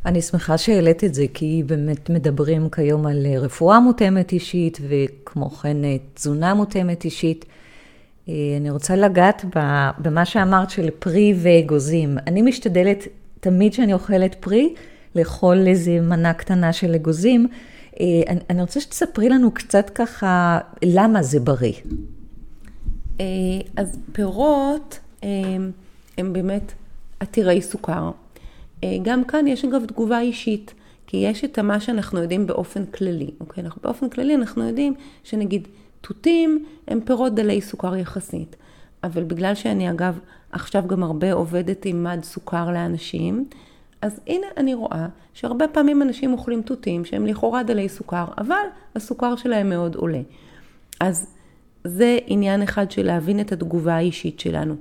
[0.06, 5.84] אני שמחה שהעלית את זה, כי באמת מדברים כיום על רפואה מותאמת אישית, וכמו כן
[5.84, 7.44] אה, תזונה מותאמת אישית.
[8.28, 9.44] אה, אני רוצה לגעת
[9.98, 12.18] במה שאמרת של פרי ואגוזים.
[12.26, 13.06] אני משתדלת
[13.40, 14.74] תמיד כשאני אוכלת פרי,
[15.14, 17.46] לאכול איזה מנה קטנה של אגוזים.
[18.00, 18.06] אה,
[18.50, 21.72] אני רוצה שתספרי לנו קצת ככה, למה זה בריא.
[23.76, 24.98] אז פירות
[26.18, 26.72] הם באמת
[27.20, 28.10] עתירי סוכר.
[28.84, 30.74] אה, גם כאן יש אגב תגובה אישית,
[31.06, 33.64] כי יש את מה שאנחנו יודעים באופן כללי, אוקיי?
[33.64, 35.68] אנחנו, באופן כללי אנחנו יודעים שנגיד
[36.00, 38.56] תותים הם פירות דלי סוכר יחסית,
[39.04, 40.18] אבל בגלל שאני אגב
[40.52, 43.48] עכשיו גם הרבה עובדת עם מד סוכר לאנשים,
[44.02, 48.64] אז הנה אני רואה שהרבה פעמים אנשים אוכלים תותים שהם לכאורה דלי סוכר, אבל
[48.96, 50.20] הסוכר שלהם מאוד עולה.
[51.00, 51.34] אז
[51.84, 54.74] זה עניין אחד של להבין את התגובה האישית שלנו.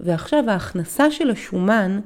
[0.00, 2.00] ועכשיו ההכנסה של השומן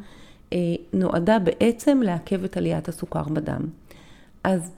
[0.92, 3.60] נועדה בעצם לעכב את עליית הסוכר בדם.
[4.44, 4.70] אז,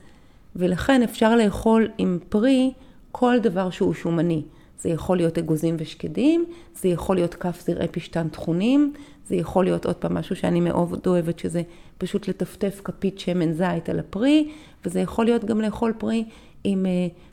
[0.56, 2.72] ולכן אפשר לאכול עם פרי
[3.16, 4.42] כל דבר שהוא שומני.
[4.78, 6.44] זה יכול להיות אגוזים ושקדים,
[6.74, 8.92] זה יכול להיות כף זרעי פשטן טחונים,
[9.26, 11.62] זה יכול להיות עוד פעם משהו שאני מאוד אוהבת, שזה
[11.98, 14.52] פשוט לטפטף כפית שמן זית על הפרי,
[14.84, 16.24] וזה יכול להיות גם לאכול פרי
[16.64, 16.90] עם אה,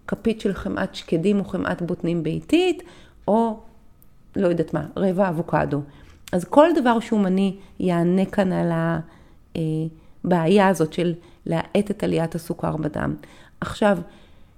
[0.07, 2.83] כפית של חמאת שקדים או חמאת בוטנים ביתית,
[3.27, 3.59] או
[4.35, 5.81] לא יודעת מה, רבע אבוקדו.
[6.31, 8.71] אז כל דבר שומני יענה כאן על
[9.55, 11.13] הבעיה הזאת של
[11.45, 13.15] להאט את עליית הסוכר בדם.
[13.61, 13.97] עכשיו,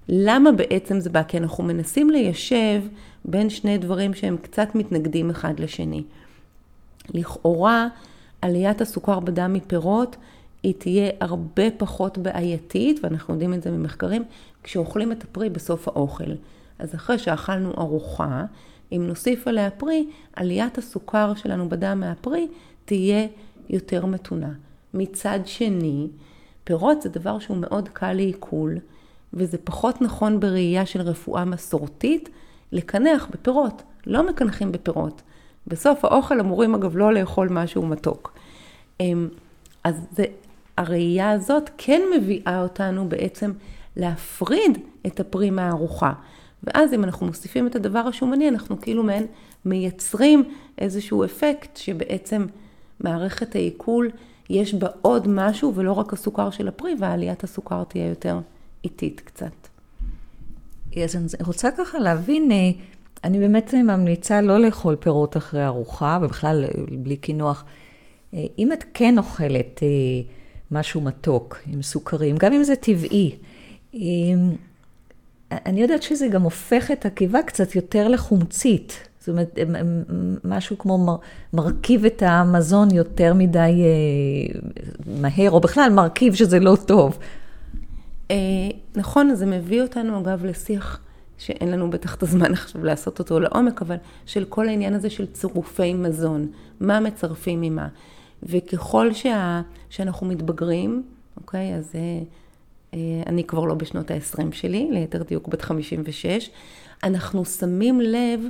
[0.08, 1.22] למה בעצם זה בא?
[1.22, 2.82] כי אנחנו מנסים ליישב
[3.24, 6.02] בין שני דברים שהם קצת מתנגדים אחד לשני.
[7.14, 7.88] לכאורה,
[8.42, 10.16] עליית הסוכר בדם מפירות
[10.62, 14.24] היא תהיה הרבה פחות בעייתית, ואנחנו יודעים את זה ממחקרים,
[14.62, 16.30] כשאוכלים את הפרי בסוף האוכל.
[16.78, 18.44] אז אחרי שאכלנו ארוחה,
[18.92, 22.48] אם נוסיף עליה פרי, עליית הסוכר שלנו בדם מהפרי
[22.84, 23.26] תהיה
[23.68, 24.52] יותר מתונה.
[24.94, 26.08] מצד שני,
[26.64, 28.78] פירות זה דבר שהוא מאוד קל לעיכול,
[29.34, 32.28] וזה פחות נכון בראייה של רפואה מסורתית
[32.72, 33.82] לקנח בפירות.
[34.06, 35.22] לא מקנחים בפירות.
[35.66, 38.32] בסוף האוכל אמורים אגב לא לאכול משהו מתוק.
[39.00, 39.28] אמ,
[39.84, 40.24] אז זה,
[40.78, 43.52] הראייה הזאת כן מביאה אותנו בעצם
[43.96, 46.12] להפריד את הפרי מהארוחה.
[46.62, 49.26] ואז אם אנחנו מוסיפים את הדבר השומני, אנחנו כאילו מעין
[49.64, 50.44] מייצרים
[50.78, 52.46] איזשהו אפקט שבעצם
[53.00, 54.10] מערכת העיכול,
[54.50, 58.38] יש בה עוד משהו ולא רק הסוכר של הפרי, ועליית הסוכר תהיה יותר
[58.84, 59.68] איטית קצת.
[61.02, 62.70] אז אני רוצה ככה להבין, אה,
[63.24, 66.64] אני באמת ממליצה לא לאכול פירות אחרי ארוחה, ובכלל
[66.98, 67.64] בלי קינוח.
[68.34, 69.88] אה, אם את כן אוכלת אה,
[70.70, 73.36] משהו מתוק עם סוכרים, גם אם זה טבעי,
[75.50, 79.08] אני יודעת שזה גם הופך את הקיבה קצת יותר לחומצית.
[79.20, 79.58] זאת אומרת,
[80.44, 81.18] משהו כמו
[81.52, 83.82] מרכיב את המזון יותר מדי
[85.06, 87.18] מהר, או בכלל מרכיב שזה לא טוב.
[88.30, 88.36] אה,
[88.96, 91.00] נכון, זה מביא אותנו אגב לשיח
[91.38, 93.96] שאין לנו בטח את הזמן עכשיו לעשות אותו לעומק, אבל
[94.26, 96.46] של כל העניין הזה של צירופי מזון,
[96.80, 97.88] מה מצרפים ממה.
[98.42, 101.02] וככל שה, שאנחנו מתבגרים,
[101.36, 102.00] אוקיי, אז אה,
[102.94, 106.50] אה, אני כבר לא בשנות ה-20 שלי, ליתר דיוק בת 56,
[107.02, 108.40] אנחנו שמים לב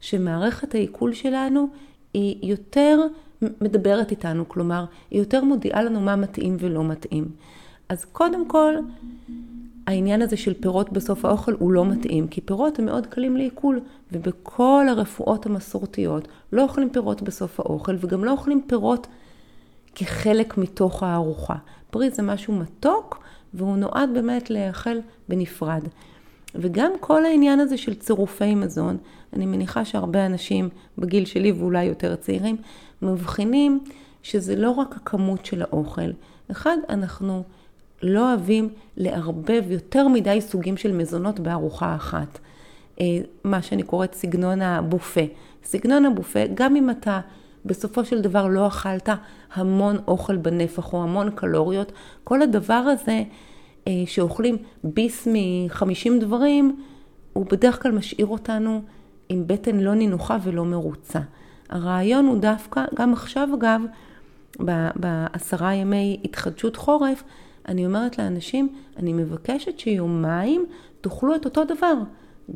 [0.00, 1.68] שמערכת העיכול שלנו
[2.14, 2.98] היא יותר
[3.42, 7.28] מדברת איתנו, כלומר, היא יותר מודיעה לנו מה מתאים ולא מתאים.
[7.88, 8.74] אז קודם כל,
[9.86, 13.80] העניין הזה של פירות בסוף האוכל הוא לא מתאים, כי פירות הם מאוד קלים לעיכול,
[14.12, 19.06] ובכל הרפואות המסורתיות לא אוכלים פירות בסוף האוכל, וגם לא אוכלים פירות
[19.94, 21.54] כחלק מתוך הארוחה.
[21.90, 23.24] פרי זה משהו מתוק,
[23.54, 25.82] והוא נועד באמת לאכל בנפרד.
[26.54, 28.96] וגם כל העניין הזה של צירופי מזון,
[29.32, 30.68] אני מניחה שהרבה אנשים
[30.98, 32.56] בגיל שלי ואולי יותר צעירים,
[33.02, 33.80] מבחינים
[34.22, 36.10] שזה לא רק הכמות של האוכל.
[36.50, 37.42] אחד, אנחנו
[38.02, 42.38] לא אוהבים לערבב יותר מדי סוגים של מזונות בארוחה אחת.
[43.00, 43.06] אה,
[43.44, 45.20] מה שאני קוראת סגנון הבופה.
[45.64, 47.20] סגנון הבופה, גם אם אתה
[47.64, 49.08] בסופו של דבר לא אכלת
[49.54, 51.92] המון אוכל בנפח או המון קלוריות,
[52.24, 53.22] כל הדבר הזה
[53.88, 56.76] אה, שאוכלים ביס מ-50 דברים,
[57.32, 58.82] הוא בדרך כלל משאיר אותנו
[59.28, 61.20] עם בטן לא נינוחה ולא מרוצה.
[61.68, 63.80] הרעיון הוא דווקא, גם עכשיו אגב,
[64.96, 67.22] בעשרה ימי התחדשות חורף,
[67.68, 70.66] אני אומרת לאנשים, אני מבקשת שיומיים
[71.00, 71.94] תאכלו את אותו דבר,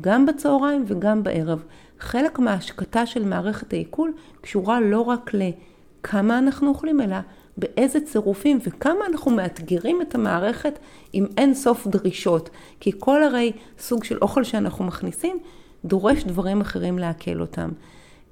[0.01, 1.63] גם בצהריים וגם בערב.
[1.99, 7.15] חלק מההשקטה של מערכת העיכול קשורה לא רק לכמה אנחנו אוכלים, אלא
[7.57, 10.79] באיזה צירופים וכמה אנחנו מאתגרים את המערכת
[11.13, 12.49] עם אין סוף דרישות.
[12.79, 15.37] כי כל הרי סוג של אוכל שאנחנו מכניסים
[15.85, 17.69] דורש דברים אחרים לעכל אותם.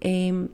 [0.05, 0.45] אמ,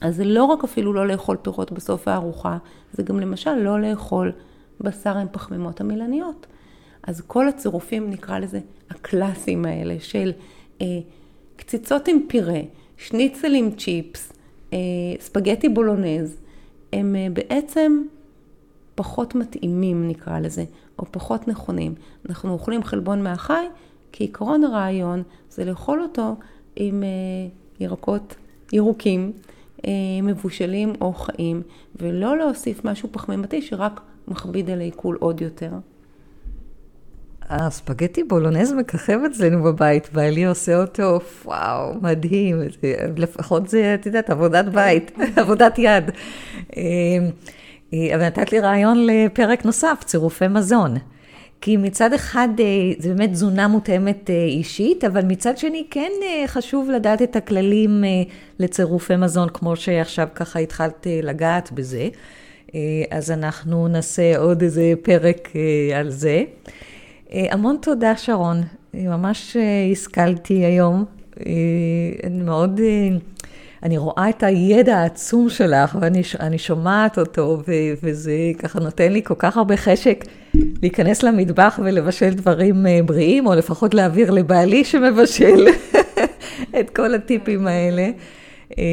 [0.00, 2.58] אז זה לא רק אפילו לא לאכול פירות בסוף הארוחה,
[2.92, 4.32] זה גם למשל לא לאכול
[4.80, 6.46] בשר עם פחמימות המילניות.
[7.02, 8.60] אז כל הצירופים, נקרא לזה,
[8.90, 10.32] הקלאסיים האלה של
[10.80, 10.86] אה,
[11.56, 12.60] קציצות עם פירה,
[12.96, 14.32] שניצל עם צ'יפס,
[14.72, 14.78] אה,
[15.20, 16.36] ספגטי בולונז,
[16.92, 18.02] הם אה, בעצם
[18.94, 20.64] פחות מתאימים, נקרא לזה,
[20.98, 21.94] או פחות נכונים.
[22.28, 23.66] אנחנו אוכלים חלבון מהחי,
[24.12, 26.36] כי עקרון הרעיון זה לאכול אותו
[26.76, 27.08] עם אה,
[27.80, 28.34] ירקות
[28.72, 29.32] ירוקים,
[29.86, 31.62] אה, מבושלים או חיים,
[31.96, 35.70] ולא להוסיף משהו פחמימתי שרק מכביד על העיכול עוד יותר.
[37.48, 42.60] הספגטי בולונז מככב אצלנו בבית, בעלי עושה אותו, וואו, מדהים.
[43.16, 46.10] לפחות זה, את יודעת, עבודת בית, עבודת יד.
[46.76, 46.82] אה,
[47.94, 50.94] אה, אבל נתת לי רעיון לפרק נוסף, צירופי מזון.
[51.60, 52.64] כי מצד אחד אה,
[52.98, 56.10] זה באמת תזונה מותאמת אישית, אבל מצד שני כן
[56.46, 58.04] חשוב לדעת את הכללים
[58.58, 62.08] לצירופי מזון, כמו שעכשיו ככה התחלת לגעת בזה.
[63.10, 65.52] אז אנחנו נעשה עוד איזה פרק
[65.94, 66.42] על זה.
[67.32, 68.62] המון תודה, שרון.
[68.94, 69.56] ממש
[69.92, 71.04] השכלתי היום.
[72.24, 72.80] אני מאוד...
[73.82, 79.34] אני רואה את הידע העצום שלך, ואני שומעת אותו, ו, וזה ככה נותן לי כל
[79.38, 80.24] כך הרבה חשק
[80.82, 85.66] להיכנס למטבח ולבשל דברים אה, בריאים, או לפחות להעביר לבעלי שמבשל
[86.80, 88.10] את כל הטיפים האלה.
[88.78, 88.84] אה,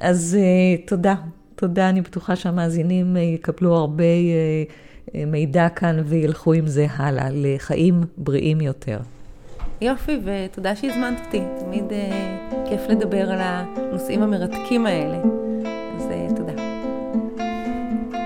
[0.00, 1.14] אז אה, תודה,
[1.56, 4.04] תודה, אני בטוחה שהמאזינים יקבלו הרבה
[5.14, 8.98] מידע כאן וילכו עם זה הלאה, לחיים בריאים יותר.
[9.80, 11.40] יופי, ותודה שהזמנת אותי.
[11.60, 15.18] תמיד uh, כיף לדבר על הנושאים המרתקים האלה.
[15.96, 16.52] אז uh, תודה.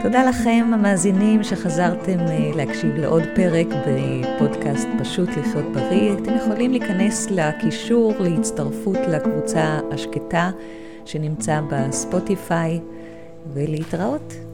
[0.03, 6.13] תודה לכם, המאזינים, שחזרתם uh, להקשיב לעוד פרק בפודקאסט פשוט לחיות בריא.
[6.13, 10.51] אתם יכולים להיכנס לקישור להצטרפות לקבוצה השקטה
[11.05, 12.81] שנמצא בספוטיפיי,
[13.55, 14.50] ולהתראות.